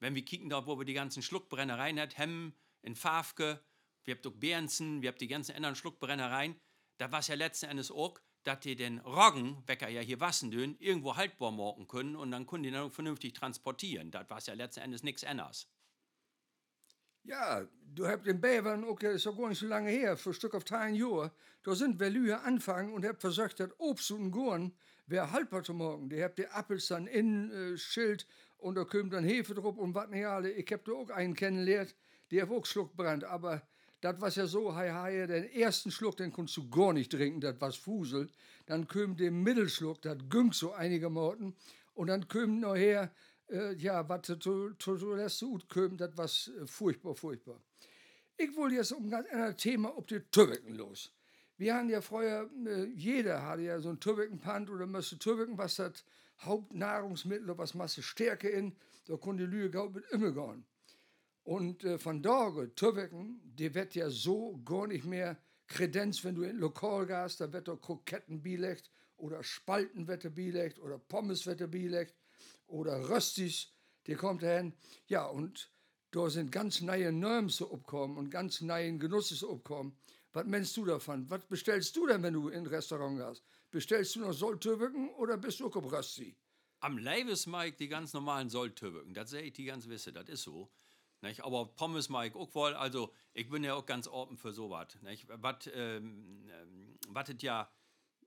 Wenn 0.00 0.14
wir 0.14 0.24
kicken 0.24 0.48
da, 0.48 0.66
wo 0.66 0.78
wir 0.78 0.84
die 0.84 0.94
ganzen 0.94 1.22
Schluckbrennereien 1.22 1.98
hat, 1.98 2.16
Hemmen, 2.18 2.54
in 2.82 2.94
Fafke, 2.94 3.60
wir 4.04 4.14
habt 4.14 4.26
auch 4.26 4.32
Behrensen, 4.32 5.02
wir 5.02 5.08
habt 5.08 5.20
die 5.20 5.28
ganzen 5.28 5.56
anderen 5.56 5.76
Schluckbrennereien. 5.76 6.54
Da 6.98 7.10
war 7.10 7.20
es 7.20 7.28
ja 7.28 7.34
letzten 7.34 7.66
Endes 7.66 7.90
auch, 7.90 8.20
dass 8.44 8.60
die 8.60 8.76
den 8.76 8.98
Roggenwecker 8.98 9.88
ja 9.88 10.02
hier 10.02 10.20
wassen 10.20 10.50
dün, 10.50 10.76
irgendwo 10.78 11.16
haltbar 11.16 11.50
morgen 11.50 11.88
können 11.88 12.14
und 12.14 12.30
dann 12.30 12.46
können 12.46 12.62
die 12.62 12.70
dann 12.70 12.90
vernünftig 12.90 13.32
transportieren. 13.32 14.10
Das 14.10 14.28
war 14.28 14.40
ja 14.42 14.54
letzten 14.54 14.80
Endes 14.80 15.02
nichts 15.02 15.24
anderes. 15.24 15.66
Ja, 17.26 17.66
du 17.94 18.06
habt 18.06 18.26
in 18.26 18.38
Bävern, 18.38 18.84
okay, 18.84 19.14
ist 19.14 19.24
ja 19.24 19.32
gar 19.32 19.48
nicht 19.48 19.58
so 19.58 19.66
lange 19.66 19.90
her, 19.90 20.14
für 20.18 20.30
ein 20.30 20.34
Stück 20.34 20.54
auf 20.54 20.70
ein 20.70 20.94
Jahr, 20.94 21.32
da 21.62 21.74
sind 21.74 21.98
wir 21.98 22.10
Lühe 22.10 22.38
anfangen 22.38 22.92
und 22.92 23.02
habt 23.06 23.22
versucht, 23.22 23.58
das 23.60 23.70
Obst 23.78 24.10
und 24.10 24.30
Gorn 24.30 24.74
wäre 25.06 25.32
haltbar 25.32 25.62
zu 25.62 25.72
morgen. 25.72 26.10
Die 26.10 26.22
habt 26.22 26.38
die 26.38 26.46
Appels 26.46 26.88
dann 26.88 27.06
in 27.06 27.50
äh, 27.50 27.78
Schild 27.78 28.26
und 28.58 28.74
da 28.74 28.84
kommt 28.84 29.14
dann 29.14 29.24
Hefe 29.24 29.54
drauf 29.54 29.78
und 29.78 29.94
was 29.94 30.10
nicht 30.10 30.26
alle. 30.26 30.50
Ich 30.50 30.70
hab 30.70 30.84
da 30.84 30.92
auch 30.92 31.08
einen 31.08 31.34
kennengelernt, 31.34 31.94
der 32.30 32.42
hat 32.42 32.50
auch 32.50 32.66
Schluckbrand, 32.66 33.24
aber 33.24 33.66
das 34.02 34.20
war 34.20 34.28
ja 34.28 34.46
so, 34.46 34.74
hei, 34.74 34.92
hei, 34.92 35.26
den 35.26 35.50
ersten 35.50 35.90
Schluck, 35.90 36.18
den 36.18 36.30
konntest 36.30 36.58
du 36.58 36.68
gar 36.68 36.92
nicht 36.92 37.10
trinken, 37.10 37.40
das 37.40 37.58
war 37.58 37.72
Fusel. 37.72 38.28
Dann 38.66 38.86
kam 38.86 39.16
der 39.16 39.30
Mittelschluck, 39.30 40.02
das 40.02 40.18
ging 40.28 40.52
so 40.52 40.72
einigermaßen. 40.72 41.56
Und 41.94 42.08
dann 42.08 42.28
kam 42.28 42.60
nachher 42.60 43.10
äh, 43.50 43.74
ja, 43.74 44.08
was 44.08 44.22
du 44.22 45.14
lässt 45.14 45.40
gut 45.40 45.68
kommt, 45.68 46.00
das 46.00 46.48
äh, 46.48 46.66
furchtbar, 46.66 47.14
furchtbar. 47.14 47.60
Ich 48.36 48.54
wollte 48.56 48.76
jetzt 48.76 48.92
um 48.92 49.10
ganz 49.10 49.28
anderes 49.30 49.56
Thema 49.56 49.96
auf 49.96 50.06
die 50.06 50.20
Türken 50.20 50.74
los. 50.74 51.12
Wir 51.56 51.76
haben 51.76 51.88
ja 51.88 52.00
früher, 52.00 52.50
äh, 52.66 52.84
jeder 52.86 53.42
hatte 53.46 53.62
ja 53.62 53.78
so 53.78 53.90
ein 53.90 54.00
Türkenpand 54.00 54.70
oder 54.70 54.86
müsste 54.86 55.18
Türken, 55.18 55.56
was 55.56 55.76
das 55.76 56.04
Hauptnahrungsmittel, 56.40 57.56
was 57.56 57.74
Masse 57.74 58.02
Stärke 58.02 58.48
in, 58.48 58.74
da 59.06 59.16
konnte 59.16 59.46
die 59.46 59.50
Lüge 59.50 59.88
mit 59.88 60.04
immer 60.10 60.32
gehen. 60.32 60.64
Und 61.44 61.84
äh, 61.84 61.98
von 61.98 62.22
daher, 62.22 62.74
Türken, 62.74 63.40
die 63.44 63.74
wird 63.74 63.94
ja 63.94 64.10
so 64.10 64.60
gar 64.64 64.88
nicht 64.88 65.04
mehr 65.04 65.36
Kredenz, 65.66 66.24
wenn 66.24 66.34
du 66.34 66.42
in 66.42 66.56
Lokal 66.56 67.06
gehst, 67.06 67.40
da 67.40 67.52
wird 67.52 67.68
doch 67.68 67.80
Kroketten 67.80 68.42
bielegt 68.42 68.90
oder 69.16 69.42
Spalten 69.42 70.08
wird 70.08 70.34
bielegt 70.34 70.78
oder 70.78 70.98
Pommes 70.98 71.46
wird 71.46 71.70
bielegt 71.70 72.14
oder 72.74 73.08
Röstis, 73.08 73.68
die 74.06 74.14
kommt 74.14 74.42
dahin. 74.42 74.74
Ja, 75.06 75.26
und 75.26 75.70
da 76.10 76.28
sind 76.28 76.50
ganz 76.50 76.80
neue 76.80 77.12
Normen 77.12 77.50
abkommen 77.60 78.18
und 78.18 78.30
ganz 78.30 78.60
neue 78.60 78.98
Genusses 78.98 79.38
zu 79.38 79.52
abkommen. 79.52 79.96
Was 80.32 80.46
meinst 80.46 80.76
du 80.76 80.84
davon? 80.84 81.30
Was 81.30 81.46
bestellst 81.46 81.94
du 81.96 82.06
denn, 82.06 82.22
wenn 82.22 82.34
du 82.34 82.48
in 82.48 82.64
ein 82.64 82.66
Restaurant 82.66 83.18
gehst? 83.18 83.44
Bestellst 83.70 84.16
du 84.16 84.20
noch 84.20 84.32
Solltürken 84.32 85.10
oder 85.10 85.36
bist 85.36 85.60
du 85.60 85.68
auch 85.68 85.76
auf 85.76 85.90
Rösti? 85.90 86.36
Am 86.80 86.98
Leibes 86.98 87.46
Mike 87.46 87.76
die 87.78 87.88
ganz 87.88 88.12
normalen 88.12 88.50
Solltürken, 88.50 89.14
das 89.14 89.30
sehe 89.30 89.42
ich 89.42 89.52
die 89.54 89.64
ganz 89.64 89.88
wisse, 89.88 90.12
das 90.12 90.28
ist 90.28 90.42
so. 90.42 90.70
Nicht? 91.22 91.42
Aber 91.42 91.66
Pommes 91.66 92.10
Mike 92.10 92.36
auch 92.38 92.54
wohl, 92.54 92.74
also 92.74 93.14
ich 93.32 93.48
bin 93.48 93.64
ja 93.64 93.74
auch 93.74 93.86
ganz 93.86 94.06
offen 94.08 94.36
für 94.36 94.52
sowas. 94.52 94.88
Was 95.28 95.70
ähm, 95.72 96.50
ähm, 96.50 97.38
ja 97.38 97.70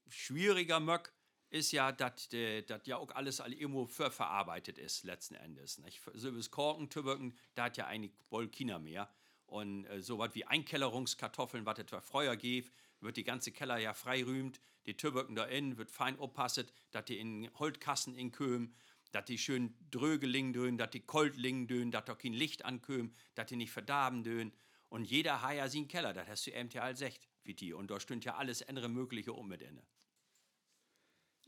schwieriger 0.09 0.79
möck, 0.79 1.13
ist 1.49 1.71
ja, 1.71 1.91
dass 1.91 2.29
das 2.29 2.81
ja 2.85 2.97
auch 2.97 3.11
alles 3.11 3.39
irgendwo 3.39 3.85
für 3.85 4.11
verarbeitet 4.11 4.77
ist, 4.77 5.03
letzten 5.03 5.35
Endes. 5.35 5.81
Wie 5.83 6.49
Korken, 6.49 6.89
Tübürken, 6.89 7.37
da 7.55 7.65
hat 7.65 7.77
ja 7.77 7.87
eigentlich 7.87 8.13
wohl 8.29 8.49
keiner 8.49 8.79
mehr. 8.79 9.09
Und 9.45 9.85
äh, 9.85 10.01
so 10.01 10.19
was 10.19 10.35
wie 10.35 10.45
Einkellerungskartoffeln, 10.45 11.65
was 11.65 11.79
etwa 11.79 12.01
Feuer 12.01 12.35
gibt, 12.35 12.73
wird 12.99 13.15
die 13.17 13.23
ganze 13.23 13.51
Keller 13.51 13.77
ja 13.77 13.93
freirühmt. 13.93 14.59
Die 14.85 14.97
Tübürken 14.97 15.35
da 15.35 15.45
innen 15.45 15.77
wird 15.77 15.89
fein 15.89 16.19
oppasset, 16.19 16.73
dass 16.91 17.05
die 17.05 17.17
in 17.17 17.49
Holtkassen 17.57 18.13
in 18.15 18.31
Köm, 18.31 18.73
dass 19.11 19.25
die 19.25 19.37
schön 19.37 19.73
dröge 19.89 20.27
lingen 20.27 20.53
dön, 20.53 20.77
dass 20.77 20.89
die 20.89 20.99
kalt 20.99 21.37
lingen 21.37 21.67
dön, 21.67 21.91
dass 21.91 22.05
da 22.05 22.15
kein 22.15 22.33
Licht 22.33 22.65
anköm, 22.65 23.13
dass 23.35 23.47
die 23.47 23.55
nicht 23.55 23.71
verdarben 23.71 24.23
dön. 24.23 24.51
Und 24.89 25.05
jeder 25.05 25.41
hat 25.41 25.55
ja 25.55 25.67
seinen 25.69 25.87
Keller, 25.87 26.13
das 26.13 26.27
hast 26.27 26.47
du 26.47 26.51
eben 26.51 26.69
ja 26.69 26.81
all 26.81 26.95
secht, 26.95 27.27
wie 27.43 27.53
die. 27.53 27.73
Und 27.73 27.89
da 27.89 27.99
stünd 27.99 28.25
ja 28.25 28.35
alles 28.35 28.67
andere 28.67 28.89
Mögliche 28.89 29.33
um 29.33 29.47
mit 29.47 29.61
inne. 29.61 29.83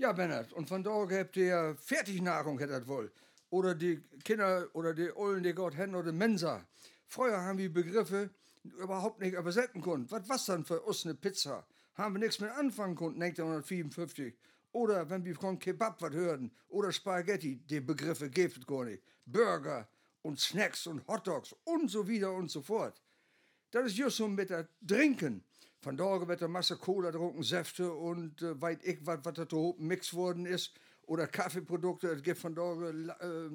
Ja, 0.02 0.14
Bernhard, 0.14 0.54
und 0.54 0.70
von 0.70 0.82
da 0.82 0.92
habt 1.12 1.36
ihr 1.36 1.76
Fertignahrung, 1.78 2.58
hättet 2.58 2.88
wohl. 2.88 3.12
Oder 3.50 3.76
die 3.76 4.02
Kinder 4.24 4.70
oder 4.72 4.94
die 4.94 5.14
Ollen, 5.14 5.44
die 5.44 5.52
Gott 5.52 5.76
hätten 5.76 5.94
oder 5.94 6.14
Mensa. 6.14 6.66
Früher 7.06 7.42
haben 7.42 7.58
wir 7.58 7.74
Begriffe 7.74 8.30
überhaupt 8.64 9.20
nicht 9.20 9.34
übersetzen 9.34 9.82
können. 9.82 10.10
Was 10.10 10.30
was 10.30 10.46
dann 10.46 10.64
für 10.64 10.80
uns 10.84 11.04
eine 11.04 11.16
Pizza? 11.16 11.68
Haben 11.96 12.16
wir 12.16 12.20
nichts 12.20 12.40
mehr 12.40 12.56
anfangen 12.58 12.96
können, 12.96 13.22
1954. 13.22 14.38
Oder 14.72 15.10
wenn 15.10 15.26
wir 15.26 15.36
von 15.36 15.60
Kebab 15.60 16.02
was 16.02 16.14
hörten 16.14 16.54
oder 16.70 16.94
Spaghetti, 16.94 17.58
die 17.58 17.82
Begriffe 17.82 18.30
gibt 18.30 18.58
es 18.58 18.66
gar 18.66 18.86
nicht. 18.86 19.04
Burger 19.26 19.90
und 20.22 20.40
Snacks 20.40 20.88
und 20.88 21.06
Hotdogs 21.10 21.54
und 21.66 21.92
so 21.92 22.08
wieder 22.08 22.32
und 22.32 22.50
so 22.50 22.62
fort. 22.62 23.02
Das 23.72 23.88
ist 23.88 23.98
just 23.98 24.16
so 24.16 24.30
mit 24.30 24.50
der 24.50 24.70
Trinken. 24.88 25.44
Van 25.82 25.96
daher 25.96 26.28
wird 26.28 26.42
der 26.42 26.50
Masse 26.50 26.76
Cola 26.76 27.12
getrunken, 27.12 27.44
Säfte 27.44 27.92
und 27.94 28.42
äh, 28.42 28.62
weit 28.62 28.84
ich, 28.84 29.00
was 29.06 29.22
da 29.22 29.46
mix 29.78 30.14
worden 30.14 30.46
ist. 30.46 30.74
Oder 31.04 31.28
Kaffeeprodukte, 31.28 32.10
es 32.10 32.22
gibt 32.22 32.40
von 32.40 32.54
daher 32.54 32.94
äh, 33.22 33.50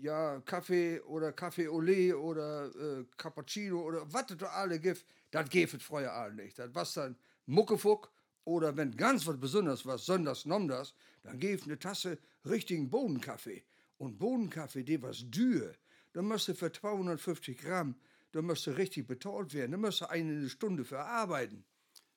ja, 0.00 0.40
Kaffee 0.40 1.00
oder 1.00 1.32
Kaffee 1.32 1.68
Olé 1.68 2.14
oder 2.14 2.66
äh, 2.66 3.04
Cappuccino 3.16 3.80
oder 3.80 4.12
was 4.12 4.26
da 4.36 4.46
alle 4.46 4.78
gibt, 4.78 5.04
das 5.30 5.48
gibt 5.48 5.74
es 5.74 5.82
früher 5.82 6.12
alle 6.12 6.34
nicht. 6.34 6.58
Das 6.58 6.74
was 6.74 6.94
dann 6.94 7.16
Muckefuck 7.46 8.10
oder 8.44 8.76
wenn 8.76 8.96
ganz 8.96 9.26
was 9.26 9.38
Besonderes 9.38 9.86
was, 9.86 10.06
sonders 10.06 10.46
nom 10.46 10.68
das, 10.68 10.94
dann 11.22 11.38
gibt 11.38 11.64
eine 11.64 11.78
Tasse 11.78 12.18
richtigen 12.44 12.90
Bohnenkaffee. 12.90 13.64
Und 13.98 14.18
Bohnenkaffee, 14.18 14.84
die 14.84 15.02
was 15.02 15.24
dür. 15.30 15.74
Da 16.12 16.22
müsste 16.22 16.54
für 16.54 16.70
250 16.70 17.58
Gramm 17.58 17.96
da 18.32 18.42
müsste 18.42 18.76
richtig 18.76 19.06
betalt 19.06 19.54
werden. 19.54 19.72
Da 19.72 19.78
müsste 19.78 20.10
eine 20.10 20.48
Stunde 20.48 20.84
verarbeiten. 20.84 21.64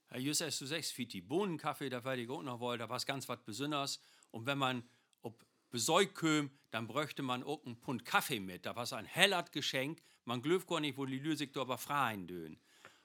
Herr 0.07 0.19
Jusses, 0.19 0.59
du 0.59 0.65
sagst, 0.65 0.91
Fiti, 0.91 1.21
Bohnenkaffee, 1.21 1.89
da 1.89 2.03
werde 2.03 2.21
ich 2.21 2.29
auch 2.29 2.43
noch 2.43 2.59
wollen, 2.59 2.79
da 2.79 2.89
war 2.89 2.97
es 2.97 3.05
ganz 3.05 3.29
was 3.29 3.41
Besonderes. 3.43 4.01
Und 4.31 4.45
wenn 4.45 4.57
man 4.57 4.83
ob 5.21 5.45
besäugt 5.69 6.15
köm, 6.15 6.51
dann 6.69 6.87
bräuchte 6.87 7.23
man 7.23 7.43
auch 7.43 7.65
einen 7.65 7.77
Pfund 7.77 8.03
Kaffee 8.03 8.41
mit. 8.41 8.65
Da 8.65 8.75
war 8.75 8.83
es 8.83 8.93
ein 8.93 9.05
hellert 9.05 9.53
Geschenk. 9.53 10.01
Man 10.25 10.41
glöft 10.41 10.67
gar 10.67 10.81
nicht, 10.81 10.97
wo 10.97 11.05
die 11.05 11.19
Lüsig 11.19 11.55
aber 11.55 11.77
freien 11.77 12.27
dön. 12.27 12.59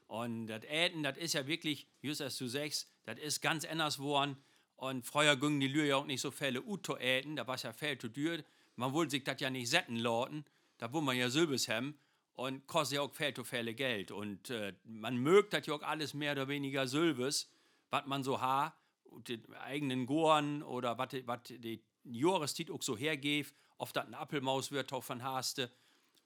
Und 0.09 0.49
das 0.49 0.65
Äten, 0.65 1.03
das 1.03 1.17
ist 1.17 1.35
ja 1.35 1.47
wirklich, 1.47 1.87
Jusses, 2.01 2.37
du 2.39 2.49
sagst, 2.49 2.89
das 3.05 3.19
ist 3.19 3.41
ganz 3.41 3.65
anders 3.65 3.99
geworden. 3.99 4.37
Und 4.75 5.07
früher 5.07 5.37
gingen 5.37 5.61
die 5.61 5.69
Lüge 5.69 5.89
ja 5.89 5.97
auch 5.97 6.07
nicht 6.07 6.21
so 6.21 6.31
viele 6.31 6.63
Uto 6.63 6.97
äten, 6.97 7.37
da 7.37 7.47
war 7.47 7.55
es 7.55 7.63
ja 7.63 7.73
viel 7.73 7.97
zu 7.97 8.09
dür. 8.09 8.45
Man 8.75 8.93
wollte 8.93 9.13
sich 9.13 9.25
das 9.25 9.41
ja 9.41 9.49
nicht 9.49 9.71
setten 9.71 9.97
lauten, 9.97 10.45
da 10.77 10.93
wo 10.93 11.01
man 11.01 11.17
ja 11.17 11.31
Silbes 11.31 11.69
haben 11.69 11.99
und 12.37 12.67
kostet 12.67 12.97
ja 12.97 13.03
auch 13.03 13.13
viel 13.13 13.35
zu 13.35 13.45
viel 13.45 13.75
Geld. 13.75 14.11
Und 14.11 14.51
äh, 14.51 14.75
man 14.85 15.17
mögt 15.17 15.53
das 15.53 15.67
ja 15.67 15.75
auch 15.75 15.83
alles 15.83 16.15
mehr 16.15 16.33
oder 16.33 16.49
weniger 16.49 16.87
Sylves, 16.87 17.51
was 17.91 18.07
man 18.07 18.23
so 18.23 18.41
hat, 18.41 18.75
die 19.27 19.43
eigenen 19.61 20.07
Goren 20.07 20.63
oder 20.63 20.99
was 20.99 21.09
die 21.49 21.83
Joristit 22.05 22.71
auch 22.71 22.83
so 22.83 22.97
hergeht, 22.97 23.53
oft 23.79 23.97
das 23.97 24.07
ein 24.07 24.15
Appelmaus 24.15 24.71
wird 24.71 24.91
von 24.91 25.23
Haste 25.23 25.71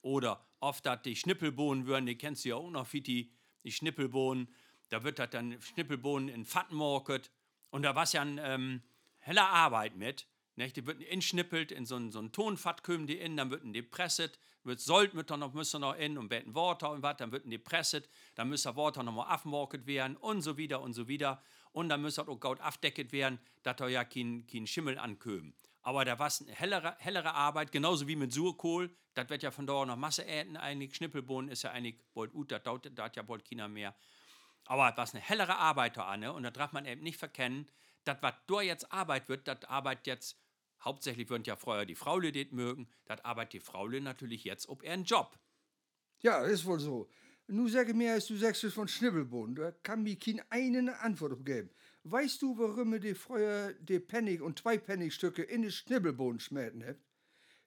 oder 0.03 0.45
oft 0.59 0.85
das 0.85 1.03
die 1.03 1.15
Schnippelbohnen 1.15 1.87
würden, 1.87 2.07
die 2.07 2.17
kennst 2.17 2.45
du 2.45 2.51
ja 2.51 2.57
auch 2.57 2.71
noch, 2.71 2.87
Fiti, 2.87 3.33
die 3.63 3.73
Schnippelbohnen, 3.73 4.49
da 4.89 5.05
wird 5.05 5.19
das 5.19 5.31
dann 5.31 5.61
Schnippelbohnen 5.63 6.29
in 6.29 6.45
Fattenmarket 6.45 7.31
und 7.71 7.83
da 7.83 7.95
war 7.95 8.03
es 8.03 8.13
ja 8.13 8.23
ein 8.23 8.41
ähm, 8.43 8.83
heller 9.19 9.49
Arbeit 9.49 9.97
mit. 9.97 10.27
Nicht? 10.57 10.77
Die 10.77 10.87
wird 10.87 11.01
inschnippelt 11.03 11.71
in 11.71 11.87
so 11.87 11.97
ein, 11.97 12.11
so 12.11 12.27
Tonfat 12.29 12.83
kommen 12.83 13.07
die 13.07 13.19
in, 13.19 13.37
dann 13.37 13.51
wird 13.51 13.63
die 13.65 13.83
presset, 13.83 14.39
wird 14.65 14.81
sollt 14.81 15.15
mit 15.15 15.31
noch 15.31 15.55
müssen 15.55 15.81
noch 15.81 15.97
in 15.97 16.19
und 16.19 16.29
beten 16.29 16.55
Worte 16.55 16.89
und 16.89 17.03
was, 17.03 17.17
dann 17.17 17.33
wird 17.33 17.45
die 17.47 17.59
presset, 17.59 18.09
dann 18.35 18.49
müssen 18.49 18.75
Worte 18.77 19.03
noch 19.03 19.13
mal 19.13 19.27
afmorket 19.27 19.87
werden 19.87 20.17
und 20.17 20.43
so 20.43 20.57
wieder 20.57 20.81
und 20.83 20.93
so 20.93 21.09
wieder 21.09 21.43
und 21.73 21.89
dann 21.89 22.03
müssen 22.03 22.27
auch 22.27 22.41
gaut 22.41 22.61
afdecket 22.61 23.13
werden, 23.13 23.39
dass 23.63 23.77
da 23.77 23.89
ja 23.89 24.05
kein, 24.05 24.47
kein 24.47 24.67
Schimmel 24.67 24.99
ankömen. 24.99 25.55
Aber 25.83 26.05
da 26.05 26.19
war 26.19 26.27
es 26.27 26.43
eine 26.43 26.53
hellere, 26.53 26.95
hellere 26.99 27.35
Arbeit, 27.35 27.73
genauso 27.73 28.07
wie 28.07 28.17
mit 28.17 28.33
Surkohl. 28.33 28.95
Das 29.15 29.31
wird 29.31 29.43
ja 29.43 29.51
von 29.51 29.67
da 29.67 29.87
noch 29.87 29.97
Masse 29.97 30.27
äten 30.27 30.57
eigentlich. 30.57 30.95
Schnippelbohnen 30.95 31.51
ist 31.51 31.63
ja 31.63 31.71
eigentlich 31.71 31.97
bald 32.13 32.33
gut, 32.33 32.53
das 32.53 32.63
hat 32.65 33.17
ja 33.17 33.23
bald 33.23 33.49
keiner 33.49 33.69
mehr. 33.69 33.95
Aber 34.67 34.93
was 34.97 35.15
eine 35.15 35.23
hellere 35.23 35.57
Arbeit 35.57 35.97
da 35.97 36.07
an, 36.07 36.21
ne? 36.21 36.33
und 36.33 36.43
da 36.43 36.51
darf 36.51 36.73
man 36.73 36.85
eben 36.85 37.03
nicht 37.03 37.17
verkennen, 37.17 37.69
das, 38.05 38.19
was 38.21 38.35
da 38.47 38.61
jetzt 38.61 38.93
Arbeit 38.93 39.29
wird, 39.29 39.49
das 39.49 39.65
arbeitet 39.65 40.07
jetzt 40.07 40.39
Hauptsächlich 40.83 41.29
würden 41.29 41.45
ja 41.45 41.57
vorher 41.57 41.85
die 41.85 41.95
Fraule 41.95 42.33
das 42.33 42.53
mögen, 42.53 42.89
das 43.05 43.25
arbeitet 43.25 43.55
die 43.55 43.61
Fraule 43.61 44.01
natürlich 44.01 44.45
jetzt 44.45 44.69
ob 44.69 44.83
er 44.83 44.95
einen 44.95 45.05
Job. 45.05 45.39
Ja, 46.21 46.45
ist 46.45 46.65
wohl 46.65 46.81
so. 46.81 47.09
Nun 47.47 47.69
sage 47.69 47.95
mir, 47.95 48.13
als 48.13 48.27
du 48.27 48.37
sagst 48.37 48.65
von 48.67 48.87
Schnibbelbohnen, 48.87 49.57
da 49.57 49.73
kann 49.83 50.03
mir 50.03 50.17
kein 50.17 50.41
eine 50.51 51.01
Antwort 51.01 51.45
geben. 51.45 51.71
Weißt 52.05 52.41
du, 52.43 52.57
warum 52.57 52.93
ihr 52.95 53.01
die 53.01 53.15
früher 53.15 53.75
die 53.75 53.99
Penny 53.99 54.41
und 54.41 54.61
zwei 54.61 54.79
Pennystücke 54.79 55.43
in 55.43 55.63
die 55.63 55.71
Schnibbelbohnen 55.71 56.39
schmähten 56.41 56.87
habt? 56.87 57.01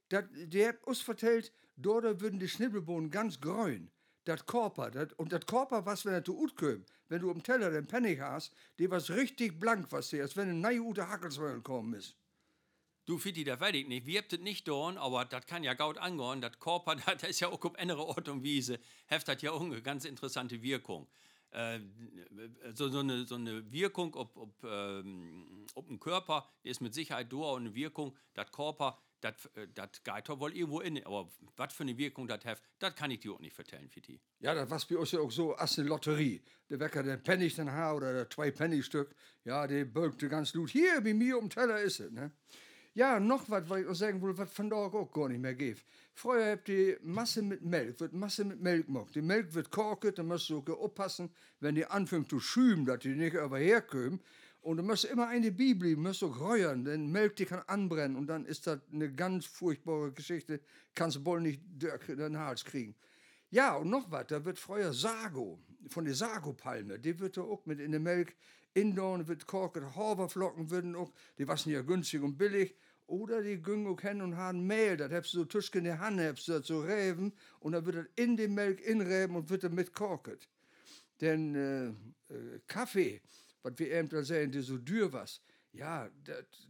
Dat, 0.09 0.25
die 0.33 0.65
habt 0.65 0.85
uns 0.85 1.01
vertellt, 1.01 1.51
dort 1.75 2.21
würden 2.21 2.39
die 2.39 2.47
Schnibbelbohnen 2.47 3.11
ganz 3.11 3.41
grün. 3.41 3.91
Das 4.25 4.45
Körper, 4.45 4.89
dat, 4.89 5.13
und 5.13 5.33
das 5.33 5.45
Körper, 5.45 5.85
was 5.85 6.05
wenn 6.05 6.23
du 6.23 6.39
ut 6.39 6.55
köm, 6.55 6.85
wenn 7.09 7.21
du 7.21 7.29
am 7.29 7.43
Teller 7.43 7.69
den 7.69 7.85
Penny 7.85 8.15
hast, 8.15 8.55
die 8.79 8.89
was 8.89 9.09
richtig 9.09 9.59
blank, 9.59 9.91
was 9.91 10.09
die, 10.09 10.21
als 10.21 10.37
wenn 10.37 10.49
ein 10.49 10.61
neue 10.61 10.81
ute 10.81 11.09
Hackelswöllen 11.09 11.61
kommen 11.61 11.93
ist. 11.93 12.15
Du, 13.05 13.17
Fitti, 13.17 13.43
das 13.43 13.59
weiß 13.59 13.75
ich 13.75 13.87
nicht. 13.87 14.05
Wir 14.05 14.19
habt 14.19 14.31
es 14.31 14.39
nicht 14.39 14.65
dorn, 14.65 14.97
aber 14.97 15.25
das 15.25 15.45
kann 15.45 15.63
ja 15.63 15.73
gaut 15.73 15.97
angehen. 15.97 16.39
Das 16.39 16.57
Körper, 16.59 16.95
das 17.19 17.23
ist 17.23 17.41
ja 17.41 17.49
auch 17.49 17.61
auf 17.63 17.77
andere 17.77 18.05
Ort 18.05 18.29
und 18.29 18.43
Wiese, 18.43 18.79
heft 19.07 19.27
hat 19.27 19.41
ja 19.41 19.51
auch 19.51 19.61
eine 19.61 19.81
ganz 19.81 20.05
interessante 20.05 20.61
Wirkung. 20.61 21.07
Äh, 21.51 21.81
so, 22.73 22.87
so, 22.87 22.99
eine, 22.99 23.25
so 23.25 23.35
eine 23.35 23.69
Wirkung 23.71 24.15
ob, 24.15 24.35
ob, 24.37 24.63
ähm, 24.63 25.65
ob 25.75 25.89
ein 25.89 25.99
Körper, 25.99 26.49
ist 26.63 26.79
mit 26.79 26.93
Sicherheit 26.93 27.31
da 27.31 27.37
und 27.37 27.63
eine 27.65 27.75
Wirkung, 27.75 28.15
das 28.33 28.49
Körper, 28.51 28.97
das 29.19 29.35
äh, 29.55 29.67
doch 30.23 30.39
wohl 30.39 30.55
irgendwo 30.55 30.79
in. 30.79 31.05
Aber 31.05 31.29
was 31.57 31.73
für 31.73 31.83
eine 31.83 31.97
Wirkung 31.97 32.25
das 32.25 32.45
hat, 32.45 32.61
das 32.79 32.95
kann 32.95 33.11
ich 33.11 33.19
dir 33.19 33.33
auch 33.33 33.39
nicht 33.39 33.53
vertellen, 33.53 33.89
Fitti. 33.89 34.21
Ja, 34.39 34.55
das 34.55 34.69
war 34.69 34.79
bei 34.87 34.97
uns 34.97 35.11
ja 35.11 35.19
auch 35.19 35.31
so 35.31 35.53
als 35.53 35.77
eine 35.77 35.89
Lotterie. 35.89 36.41
Der 36.69 36.79
Wecker, 36.79 37.03
der 37.03 37.17
Penny 37.17 37.49
dann 37.49 37.71
hat 37.71 37.95
oder 37.95 38.13
der 38.13 38.29
zwei 38.29 38.49
Penny-Stück, 38.49 39.13
ja, 39.43 39.67
der 39.67 39.83
bölkte 39.83 40.29
ganz 40.29 40.53
gut. 40.53 40.69
Hier, 40.69 41.01
bei 41.01 41.13
mir 41.13 41.37
um 41.37 41.49
Teller 41.49 41.81
ist 41.81 41.99
es, 41.99 42.09
ne? 42.11 42.31
Ja, 42.95 43.19
noch 43.19 43.49
was, 43.49 43.67
was 43.69 43.79
ich 43.81 43.87
auch 43.87 43.95
sagen 43.95 44.21
will, 44.21 44.37
was 44.37 44.51
von 44.51 44.69
da 44.69 44.75
auch 44.75 45.11
gar 45.11 45.27
nicht 45.27 45.41
mehr 45.41 45.55
gibt. 45.55 45.83
Früher 46.13 46.51
habt 46.51 46.69
ihr 46.69 46.99
Masse 47.01 47.41
mit 47.41 47.63
Milch, 47.63 47.99
wird 47.99 48.13
Masse 48.13 48.45
mit 48.45 48.61
Milch 48.61 48.85
gemacht. 48.85 49.15
Die 49.15 49.21
Milch 49.23 49.51
wird 49.55 49.71
korket, 49.71 50.19
dann 50.19 50.27
musst 50.27 50.47
du 50.49 50.61
aufpassen, 50.61 51.31
wenn 51.59 51.73
die 51.73 51.87
anfängt 51.87 52.29
zu 52.29 52.39
schüben, 52.39 52.85
dass 52.85 52.99
die 52.99 53.15
nicht 53.15 53.33
überherkommen. 53.33 54.19
Und 54.61 54.77
du 54.77 54.83
musst 54.83 55.05
immer 55.05 55.27
eine 55.27 55.51
Bibel, 55.51 55.95
musst 55.97 56.23
auch 56.23 56.39
reuern, 56.39 56.85
denn 56.85 57.11
Milch, 57.11 57.33
die 57.33 57.45
kann 57.45 57.63
anbrennen 57.65 58.15
und 58.15 58.27
dann 58.27 58.45
ist 58.45 58.67
das 58.67 58.79
eine 58.93 59.11
ganz 59.11 59.47
furchtbare 59.47 60.11
Geschichte, 60.11 60.61
kannst 60.93 61.17
du 61.17 61.25
wohl 61.25 61.41
nicht 61.41 61.61
durch 61.79 62.05
den 62.05 62.37
Hals 62.37 62.63
kriegen. 62.63 62.95
Ja, 63.49 63.75
und 63.75 63.89
noch 63.89 64.09
was, 64.11 64.27
da 64.27 64.45
wird 64.45 64.59
früher 64.59 64.93
Sago, 64.93 65.59
von 65.89 66.05
der 66.05 66.15
Sago-Palme, 66.15 66.99
die 66.99 67.19
wird 67.19 67.37
da 67.37 67.41
auch 67.41 67.65
mit 67.65 67.79
in 67.79 67.91
der 67.91 67.99
Milch, 67.99 68.35
in 68.73 68.95
da 68.95 69.27
wird 69.27 69.45
korket, 69.45 69.83
Haferflocken 69.95 70.69
würden 70.69 70.95
auch, 70.95 71.11
die 71.37 71.47
waren 71.47 71.69
ja 71.69 71.81
günstig 71.81 72.21
und 72.21 72.37
billig, 72.37 72.75
oder 73.07 73.41
die 73.41 73.61
gingen 73.61 73.87
auch 73.87 74.01
hin 74.01 74.21
und 74.21 74.37
haben 74.37 74.65
Mehl, 74.65 74.97
das 74.97 75.11
hast 75.11 75.33
du 75.33 75.39
so 75.39 75.45
Tischchen 75.45 75.79
in 75.79 75.85
der 75.85 75.99
Hand, 75.99 76.19
hast 76.19 76.47
du 76.47 76.61
so 76.61 76.81
Reben, 76.81 77.33
und 77.59 77.73
dann 77.73 77.85
wird 77.85 77.95
das 77.97 78.05
in 78.15 78.37
die 78.37 78.47
Milch 78.47 78.81
inreben 78.81 79.35
und 79.35 79.49
wird 79.49 79.63
damit 79.63 79.93
korket. 79.93 80.47
Denn 81.21 81.55
äh, 81.55 81.87
äh, 82.33 82.59
Kaffee, 82.67 83.21
was 83.61 83.73
wir 83.77 83.91
eben 83.91 84.09
da 84.09 84.23
sehen, 84.23 84.51
die 84.51 84.61
so 84.61 84.77
dür 84.77 85.13
was, 85.13 85.41
ja, 85.73 86.09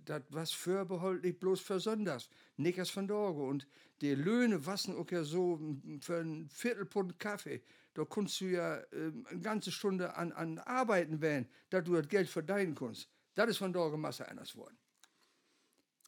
das 0.05 0.21
was 0.29 0.51
vorbehaltlich 0.51 1.37
bloß 1.39 1.59
für 1.59 1.79
Sonntags, 1.79 2.29
nicht 2.57 2.77
erst 2.77 2.91
von 2.91 3.07
Dorge. 3.07 3.41
Und 3.41 3.67
die 4.01 4.15
Löhne 4.15 4.65
wassen 4.65 4.95
auch 4.95 5.09
ja 5.11 5.23
so 5.23 5.59
für 5.99 6.19
ein 6.19 6.49
Viertelpfund 6.49 7.19
Kaffee. 7.19 7.61
Da 7.93 8.05
kannst 8.05 8.41
du 8.41 8.45
ja 8.45 8.77
äh, 8.77 9.11
eine 9.29 9.39
ganze 9.41 9.71
Stunde 9.71 10.15
an, 10.15 10.31
an 10.31 10.59
Arbeiten 10.59 11.21
wählen, 11.21 11.49
dass 11.69 11.83
du 11.83 11.93
das 11.93 12.07
Geld 12.07 12.29
verdienen 12.29 12.75
kannst. 12.75 13.09
Das 13.35 13.49
ist 13.49 13.57
von 13.57 13.73
Dorge 13.73 13.97
Masse 13.97 14.27
anders 14.27 14.55
worden. 14.55 14.77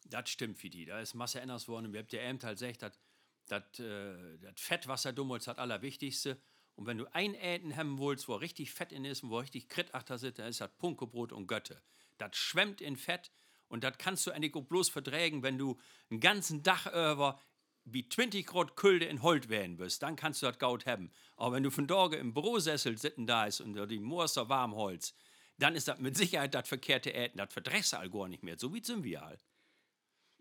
Das 0.08 0.28
stimmt, 0.30 0.58
Fiti. 0.58 0.84
Da 0.84 1.00
ist 1.00 1.14
Masse 1.14 1.42
anders 1.42 1.68
worden. 1.68 1.86
Und 1.86 1.92
wir 1.92 2.00
haben 2.00 2.08
ja 2.10 2.28
eben 2.28 2.42
halt 2.42 2.58
gesagt, 2.58 2.98
dass 3.48 3.78
äh, 3.80 4.38
das 4.38 4.60
Fett, 4.60 4.88
was 4.88 5.04
er 5.04 5.12
damals 5.12 5.44
das 5.44 5.58
Allerwichtigste. 5.58 6.40
Und 6.74 6.86
wenn 6.86 6.98
du 6.98 7.06
ein 7.12 7.34
Äten 7.34 7.76
haben 7.76 7.98
willst, 7.98 8.28
wo 8.28 8.34
richtig 8.34 8.72
Fett 8.72 8.92
in 8.92 9.04
ist 9.04 9.22
und 9.22 9.30
wo 9.30 9.38
richtig 9.38 9.68
Krit 9.68 9.94
achter 9.94 10.18
sitzt, 10.18 10.38
dann 10.38 10.48
ist 10.48 10.60
das 10.60 10.70
Punkebrot 10.76 11.32
und 11.32 11.46
Götte. 11.46 11.82
Das 12.18 12.36
schwemmt 12.36 12.80
in 12.80 12.96
Fett 12.96 13.30
und 13.68 13.82
das 13.82 13.96
kannst 13.98 14.26
du 14.26 14.30
eigentlich 14.30 14.52
bloß 14.52 14.90
verträgen, 14.90 15.42
wenn 15.42 15.58
du 15.58 15.78
einen 16.10 16.20
ganzen 16.20 16.62
Tag 16.62 16.86
über 16.86 17.40
wie 17.86 18.08
20 18.08 18.46
Grad 18.46 18.76
Külde 18.76 19.06
in 19.06 19.22
Holt 19.22 19.48
werden 19.48 19.76
bist, 19.76 20.02
dann 20.02 20.16
kannst 20.16 20.42
du 20.42 20.46
das 20.46 20.58
Gaut 20.58 20.86
haben. 20.86 21.10
Aber 21.36 21.54
wenn 21.54 21.62
du 21.62 21.70
von 21.70 21.86
Dorge 21.86 22.16
im 22.16 22.34
Bürosessel 22.34 22.98
sitzen 22.98 23.26
da 23.26 23.46
ist 23.46 23.60
und 23.60 23.74
die 23.88 24.00
Moorster 24.00 24.48
Warmholz, 24.48 25.14
dann 25.58 25.74
ist 25.74 25.88
das 25.88 25.98
mit 25.98 26.16
Sicherheit 26.16 26.54
das 26.54 26.68
verkehrte 26.68 27.14
Äten, 27.14 27.38
das 27.38 27.52
verdrehst 27.52 27.92
du 27.92 27.98
all 27.98 28.10
gar 28.10 28.28
nicht 28.28 28.42
mehr. 28.42 28.58
So 28.58 28.74
wie 28.74 28.84
sind 28.84 29.04
wir. 29.04 29.38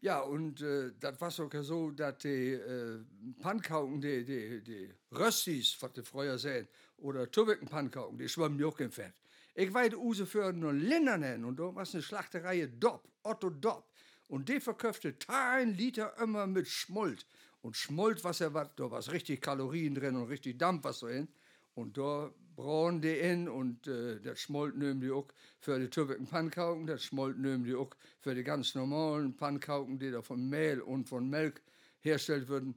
Ja, 0.01 0.19
und 0.19 0.61
äh, 0.61 0.91
das 0.99 1.19
war 1.21 1.31
sogar 1.31 1.63
so, 1.63 1.91
dass 1.91 2.17
die 2.17 2.51
äh, 2.53 2.99
Pankauken, 3.39 4.01
die, 4.01 4.25
die, 4.25 4.61
die 4.61 4.93
Röstis, 5.11 5.77
was 5.79 5.93
die 5.93 6.03
früher 6.03 6.37
sehen, 6.37 6.67
oder 6.97 7.29
Tübiken-Pankauken, 7.31 8.17
die 8.17 8.27
schwammen 8.27 8.63
auch 8.65 8.79
im 8.79 8.91
Fett. 8.91 9.13
Ich 9.55 9.73
weiß, 9.73 9.93
Use 9.95 10.25
für 10.25 10.51
nur 10.51 10.73
Lindernen 10.73 11.45
und 11.45 11.57
da 11.57 11.73
war 11.73 11.87
eine 11.91 12.01
Schlachterei 12.01 12.67
Dopp, 12.67 13.07
Otto 13.23 13.49
Dopp. 13.49 13.89
Und 14.27 14.49
die 14.49 14.59
verkaufte 14.59 15.15
ein 15.27 15.73
Liter 15.75 16.17
immer 16.17 16.47
mit 16.47 16.67
Schmold. 16.67 17.25
Und 17.61 17.77
Schmold, 17.77 18.23
was 18.23 18.41
er 18.41 18.53
war, 18.53 18.69
da 18.75 18.89
war 18.89 19.07
richtig 19.11 19.41
Kalorien 19.41 19.95
drin 19.95 20.15
und 20.15 20.29
richtig 20.29 20.57
Dampf, 20.57 20.83
was 20.83 20.99
hin. 21.09 21.27
Und 21.73 21.97
da 21.97 22.31
brauen 22.55 23.01
die 23.01 23.17
in 23.17 23.49
und 23.49 23.87
äh, 23.87 24.19
das 24.21 24.39
Schmold 24.39 24.77
nehmen 24.77 25.01
die 25.01 25.11
auch 25.11 25.27
für 25.59 25.79
die 25.79 25.89
türkischen 25.89 26.27
Pankauken, 26.27 26.87
das 26.87 27.03
Schmold 27.03 27.37
nehmen 27.37 27.63
die 27.63 27.75
auch 27.75 27.89
für 28.21 28.33
die 28.33 28.43
ganz 28.43 28.75
normalen 28.75 29.35
Pankauken, 29.35 29.99
die 29.99 30.11
da 30.11 30.21
von 30.21 30.47
Mehl 30.47 30.81
und 30.81 31.09
von 31.09 31.29
Milch 31.29 31.55
hergestellt 32.01 32.47
würden. 32.47 32.75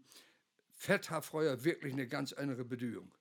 Fett 0.75 1.11
wirklich 1.11 1.93
eine 1.93 2.09
ganz 2.09 2.33
andere 2.33 2.64
Bedeutung. 2.64 3.12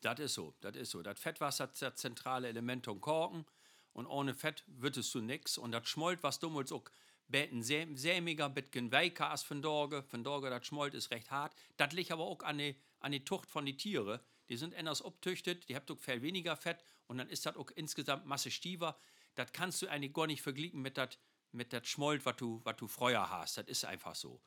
Das 0.00 0.18
ist 0.18 0.34
so, 0.34 0.52
das 0.60 0.76
ist 0.76 0.90
so. 0.90 1.02
Das 1.02 1.18
Fett 1.18 1.40
war 1.40 1.52
das, 1.56 1.94
zentrale 1.96 2.48
Element 2.48 2.84
vom 2.84 3.00
Korken 3.00 3.46
und 3.94 4.06
ohne 4.06 4.34
Fett 4.34 4.64
würdest 4.66 5.14
du 5.14 5.20
nichts. 5.20 5.56
Und 5.56 5.72
das 5.72 5.88
Schmold, 5.88 6.22
was 6.22 6.38
damals 6.38 6.72
auch 6.72 6.84
beten 7.28 7.62
sämiger, 7.62 8.48
bisschen 8.48 8.92
weicher 8.92 9.30
als 9.30 9.42
von 9.42 9.62
Dorge. 9.62 10.02
Von 10.02 10.24
Dorge, 10.24 10.50
das 10.50 10.66
Schmold 10.66 10.94
ist 10.94 11.10
recht 11.10 11.30
hart. 11.30 11.54
Das 11.76 11.92
liegt 11.92 12.12
aber 12.12 12.24
auch 12.24 12.42
an 12.42 12.58
die, 12.58 12.76
an 13.00 13.12
die 13.12 13.24
Tucht 13.24 13.50
von 13.50 13.66
den 13.66 13.78
Tieren 13.78 14.20
die 14.48 14.56
sind 14.56 14.74
anders 14.74 15.04
obtüchtet, 15.04 15.68
die 15.68 15.76
habt 15.76 15.90
auch 15.90 15.98
viel 15.98 16.22
weniger 16.22 16.56
Fett 16.56 16.84
und 17.06 17.18
dann 17.18 17.28
ist 17.28 17.46
das 17.46 17.56
auch 17.56 17.70
insgesamt 17.70 18.26
Masse 18.26 18.50
stiefer. 18.50 18.98
Das 19.34 19.52
kannst 19.52 19.82
du 19.82 19.88
eigentlich 19.88 20.12
gar 20.12 20.26
nicht 20.26 20.42
vergleichen 20.42 20.82
mit 20.82 20.96
das 20.96 21.18
mit 21.52 21.72
dat 21.72 21.84
was 21.98 22.36
du, 22.36 22.62
du 22.76 22.88
früher 22.88 23.30
hast. 23.30 23.58
Das 23.58 23.66
ist 23.66 23.84
einfach 23.84 24.16
so. 24.16 24.42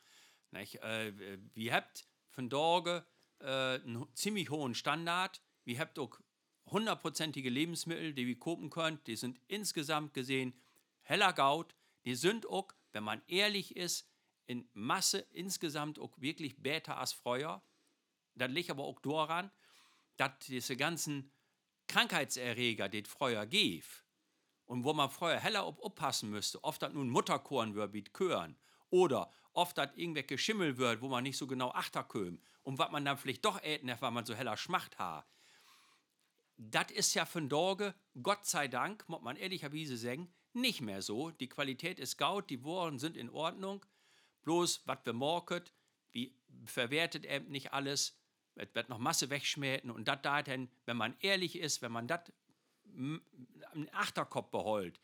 Nicht? 0.51 0.75
Äh, 0.83 1.39
wir 1.53 1.73
habt 1.73 2.05
von 2.29 2.49
Dorge 2.49 3.05
äh, 3.39 3.45
einen 3.45 4.13
ziemlich 4.13 4.49
hohen 4.49 4.75
Standard. 4.75 5.41
Wir 5.63 5.79
habt 5.79 5.97
auch 5.99 6.19
hundertprozentige 6.65 7.49
Lebensmittel, 7.49 8.13
die 8.13 8.27
wir 8.27 8.37
kopen 8.37 8.69
könnt. 8.69 9.07
Die 9.07 9.15
sind 9.15 9.39
insgesamt 9.47 10.13
gesehen 10.13 10.53
heller 11.01 11.31
Gaut. 11.31 11.75
Die 12.07 12.15
sind 12.15 12.47
auch, 12.47 12.69
wenn 12.93 13.03
man 13.03 13.21
ehrlich 13.27 13.75
ist, 13.75 14.09
in 14.45 14.69
Masse 14.71 15.27
insgesamt 15.33 15.99
auch 15.99 16.13
wirklich 16.21 16.55
besser 16.63 16.97
als 16.97 17.11
früher. 17.11 17.61
Das 18.33 18.49
liegt 18.49 18.69
aber 18.69 18.85
auch 18.85 19.01
daran, 19.01 19.51
dass 20.15 20.39
diese 20.47 20.77
ganzen 20.77 21.33
Krankheitserreger, 21.89 22.87
die 22.87 23.03
früher 23.03 23.45
gif 23.45 24.05
und 24.63 24.85
wo 24.85 24.93
man 24.93 25.09
früher 25.09 25.37
heller 25.37 25.67
op 25.67 25.83
oppassen 25.83 26.29
müsste, 26.29 26.63
oft 26.63 26.81
dat 26.81 26.93
nun 26.93 27.09
Mutterkorn 27.09 27.75
wird 27.75 27.91
wie 27.91 28.05
Kören 28.05 28.57
oder 28.89 29.29
oft 29.51 29.77
dat 29.77 29.97
irgendwelche 29.97 30.37
Schimmel 30.37 30.77
wird, 30.77 31.01
wo 31.01 31.09
man 31.09 31.23
nicht 31.23 31.37
so 31.37 31.45
genau 31.45 31.71
achterköm 31.71 32.41
und 32.63 32.79
was 32.79 32.89
man 32.89 33.03
dann 33.03 33.17
vielleicht 33.17 33.43
doch 33.43 33.61
äten, 33.61 33.93
weil 33.99 34.11
man 34.11 34.25
so 34.25 34.33
heller 34.33 34.55
Schmacht 34.55 34.97
ha. 34.97 35.27
Das 36.55 36.89
ist 36.89 37.15
ja 37.15 37.25
von 37.25 37.49
Dorge, 37.49 37.93
Gott 38.23 38.45
sei 38.45 38.69
Dank, 38.69 39.09
muss 39.09 39.21
man 39.21 39.35
ehrlicherweise 39.35 39.97
sagen, 39.97 40.33
nicht 40.61 40.81
mehr 40.81 41.01
so. 41.01 41.31
Die 41.31 41.49
Qualität 41.49 41.99
ist 41.99 42.17
gaut, 42.17 42.49
die 42.49 42.63
Wohren 42.63 42.99
sind 42.99 43.17
in 43.17 43.29
Ordnung. 43.29 43.85
Bloß, 44.43 44.83
was 44.85 44.99
wir 45.03 45.13
morket, 45.13 45.73
wie 46.11 46.35
verwertet 46.65 47.25
eben 47.25 47.49
nicht 47.49 47.73
alles, 47.73 48.17
es 48.55 48.73
wird 48.73 48.89
noch 48.89 48.97
Masse 48.97 49.29
wegschmähten 49.29 49.91
und 49.91 50.07
das 50.07 50.19
da 50.23 50.41
denn, 50.41 50.69
wenn 50.85 50.97
man 50.97 51.15
ehrlich 51.19 51.57
ist, 51.57 51.81
wenn 51.81 51.91
man 51.91 52.07
das 52.07 52.21
im 52.93 53.21
Achterkopf 53.91 54.49
beholt, 54.49 54.99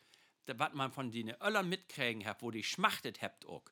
was 0.46 0.72
man 0.74 0.92
von 0.92 1.10
den 1.10 1.30
Öllern 1.40 1.68
mitkriegen 1.68 2.24
hat, 2.24 2.42
wo 2.42 2.50
die 2.50 2.64
schmachtet 2.64 3.22
habt 3.22 3.46
auch. 3.46 3.64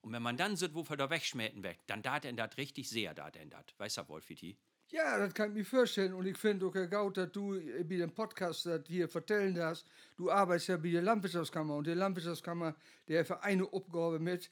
Und 0.00 0.12
wenn 0.12 0.22
man 0.22 0.36
dann 0.36 0.56
sieht, 0.56 0.74
wofür 0.74 0.96
da 0.96 1.10
wegschmähten 1.10 1.62
weg, 1.62 1.80
dann 1.86 2.02
da 2.02 2.20
denn 2.20 2.36
das 2.36 2.56
richtig 2.56 2.88
sehr, 2.88 3.12
da 3.12 3.30
denn 3.30 3.50
das. 3.50 3.64
Weißt 3.76 3.98
du, 3.98 4.08
Wolfiti? 4.08 4.56
Ja, 4.90 5.18
das 5.18 5.34
kann 5.34 5.50
ich 5.50 5.56
mir 5.56 5.64
vorstellen. 5.64 6.14
Und 6.14 6.26
ich 6.26 6.38
finde 6.38 6.66
auch, 6.66 6.72
Gaut, 6.72 7.16
dass 7.16 7.32
du 7.32 7.60
bei 7.88 7.96
dem 7.96 8.12
Podcast 8.12 8.66
das 8.66 8.82
hier 8.86 9.08
vertellen 9.08 9.58
hast, 9.60 9.84
du 10.16 10.30
arbeitest 10.30 10.68
ja 10.68 10.76
bei 10.76 10.90
der 10.90 11.02
Landwirtschaftskammer. 11.02 11.74
Und 11.74 11.88
die 11.88 11.92
Landwirtschaftskammer, 11.94 12.74
der 13.08 13.24
für 13.24 13.42
eine 13.42 13.64
Aufgabe 13.64 14.20
mit, 14.20 14.50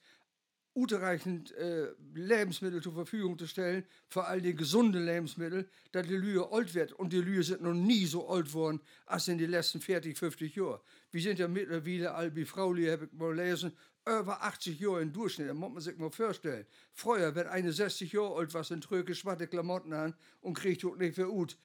ausreichend 0.75 1.53
äh, 1.53 1.93
Lebensmittel 2.15 2.83
zur 2.83 2.95
Verfügung 2.95 3.39
zu 3.39 3.47
stellen, 3.47 3.85
vor 4.09 4.27
allem 4.27 4.43
die 4.43 4.57
gesunde 4.57 4.99
Lebensmittel, 4.99 5.69
dass 5.93 6.07
die 6.07 6.17
Lühe 6.17 6.51
alt 6.51 6.75
wird. 6.75 6.93
Und 6.93 7.13
die 7.13 7.21
Lühe 7.21 7.45
sind 7.45 7.63
noch 7.63 7.75
nie 7.75 8.05
so 8.07 8.29
alt 8.29 8.53
worden 8.53 8.81
als 9.07 9.29
in 9.29 9.39
den 9.39 9.51
letzten 9.51 9.81
40, 9.81 10.19
50 10.19 10.57
Jahren. 10.57 10.81
Wir 11.13 11.23
sind 11.23 11.39
ja 11.39 11.47
mittlerweile, 11.47 12.15
all 12.15 12.35
wie 12.35 12.45
Frau, 12.45 12.71
habe 12.71 13.05
ich 13.05 13.13
mal 13.13 13.37
lesen, 13.37 13.73
über 14.07 14.43
80 14.43 14.79
Jahre 14.79 15.03
im 15.03 15.13
Durchschnitt. 15.13 15.49
Da 15.49 15.55
muss 15.55 15.73
man 15.73 15.83
sich 15.83 15.97
mal 15.97 16.11
vorstellen. 16.11 16.67
Früher 16.93 17.35
wird 17.35 17.47
eine 17.49 17.73
60 17.73 18.13
Jahre 18.13 18.37
alt, 18.37 18.55
was 18.55 18.71
in 18.71 18.81
tröge, 18.81 19.15
schwatte 19.15 19.47
Klamotten 19.47 19.93
an 19.93 20.15
und 20.41 20.55
kriegt 20.55 20.85
auch 20.85 20.97
nicht 20.97 21.15
für 21.15 21.27
gut. 21.27 21.57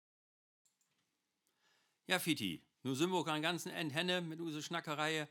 Ja, 2.07 2.17
Fiti, 2.17 2.63
nun 2.83 2.95
sind 2.95 3.11
wir 3.11 3.17
auch 3.17 3.27
an 3.27 3.41
ganzen 3.41 3.71
Ende 3.71 3.93
Henne 3.93 4.21
mit 4.21 4.39
unserer 4.39 4.61
Schnackerei. 4.61 5.27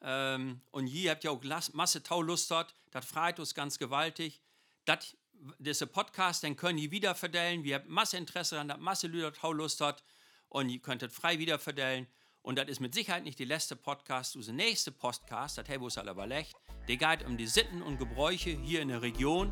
Ähm, 0.00 0.60
und 0.70 0.86
hier 0.86 1.12
habt 1.12 1.24
ihr 1.24 1.32
auch 1.32 1.42
Masse 1.72 2.02
Taulustert, 2.02 2.74
das 2.90 3.06
freut 3.06 3.38
uns 3.38 3.54
ganz 3.54 3.78
gewaltig. 3.78 4.42
Das, 4.84 5.16
diese 5.58 5.86
Podcast, 5.86 6.42
den 6.42 6.56
können 6.56 6.78
ihr 6.78 6.90
wieder 6.90 7.14
verdellen. 7.14 7.64
Wir 7.64 7.76
haben 7.76 7.92
Masse 7.92 8.16
Interesse 8.16 8.58
an 8.58 8.68
der 8.68 8.78
Masse 8.78 9.06
Lüder 9.06 9.32
Taulustert 9.32 10.02
und 10.48 10.68
ihr 10.68 10.80
könnt 10.80 11.02
es 11.02 11.12
frei 11.14 11.38
wieder 11.38 11.58
verdellen. 11.58 12.06
Und 12.46 12.58
das 12.58 12.68
ist 12.68 12.78
mit 12.78 12.94
Sicherheit 12.94 13.24
nicht 13.24 13.40
der 13.40 13.46
letzte 13.46 13.74
Podcast. 13.74 14.36
Unser 14.36 14.52
nächste 14.52 14.92
Podcast, 14.92 15.58
das 15.58 15.98
aber 15.98 16.12
überlegt, 16.12 16.54
der 16.86 16.96
geht 16.96 17.26
um 17.26 17.36
die 17.36 17.48
Sitten 17.48 17.82
und 17.82 17.98
Gebräuche 17.98 18.50
hier 18.50 18.82
in 18.82 18.86
der 18.86 19.02
Region 19.02 19.50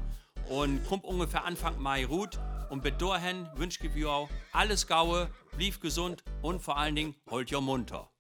und 0.49 0.87
kommt 0.87 1.03
ungefähr 1.03 1.45
Anfang 1.45 1.77
Mai 1.83 2.07
ruht. 2.07 2.39
Und 2.71 2.85
bis 2.85 2.97
dahin 2.99 3.49
wünsche 3.57 3.85
ich 3.85 4.07
euch 4.07 4.29
alles 4.53 4.87
Gaue, 4.87 5.29
blieb 5.57 5.81
gesund 5.81 6.23
und 6.41 6.61
vor 6.61 6.79
allen 6.79 6.95
Dingen 6.95 7.17
holt 7.29 7.51
ihr 7.51 7.61
munter. 7.61 8.14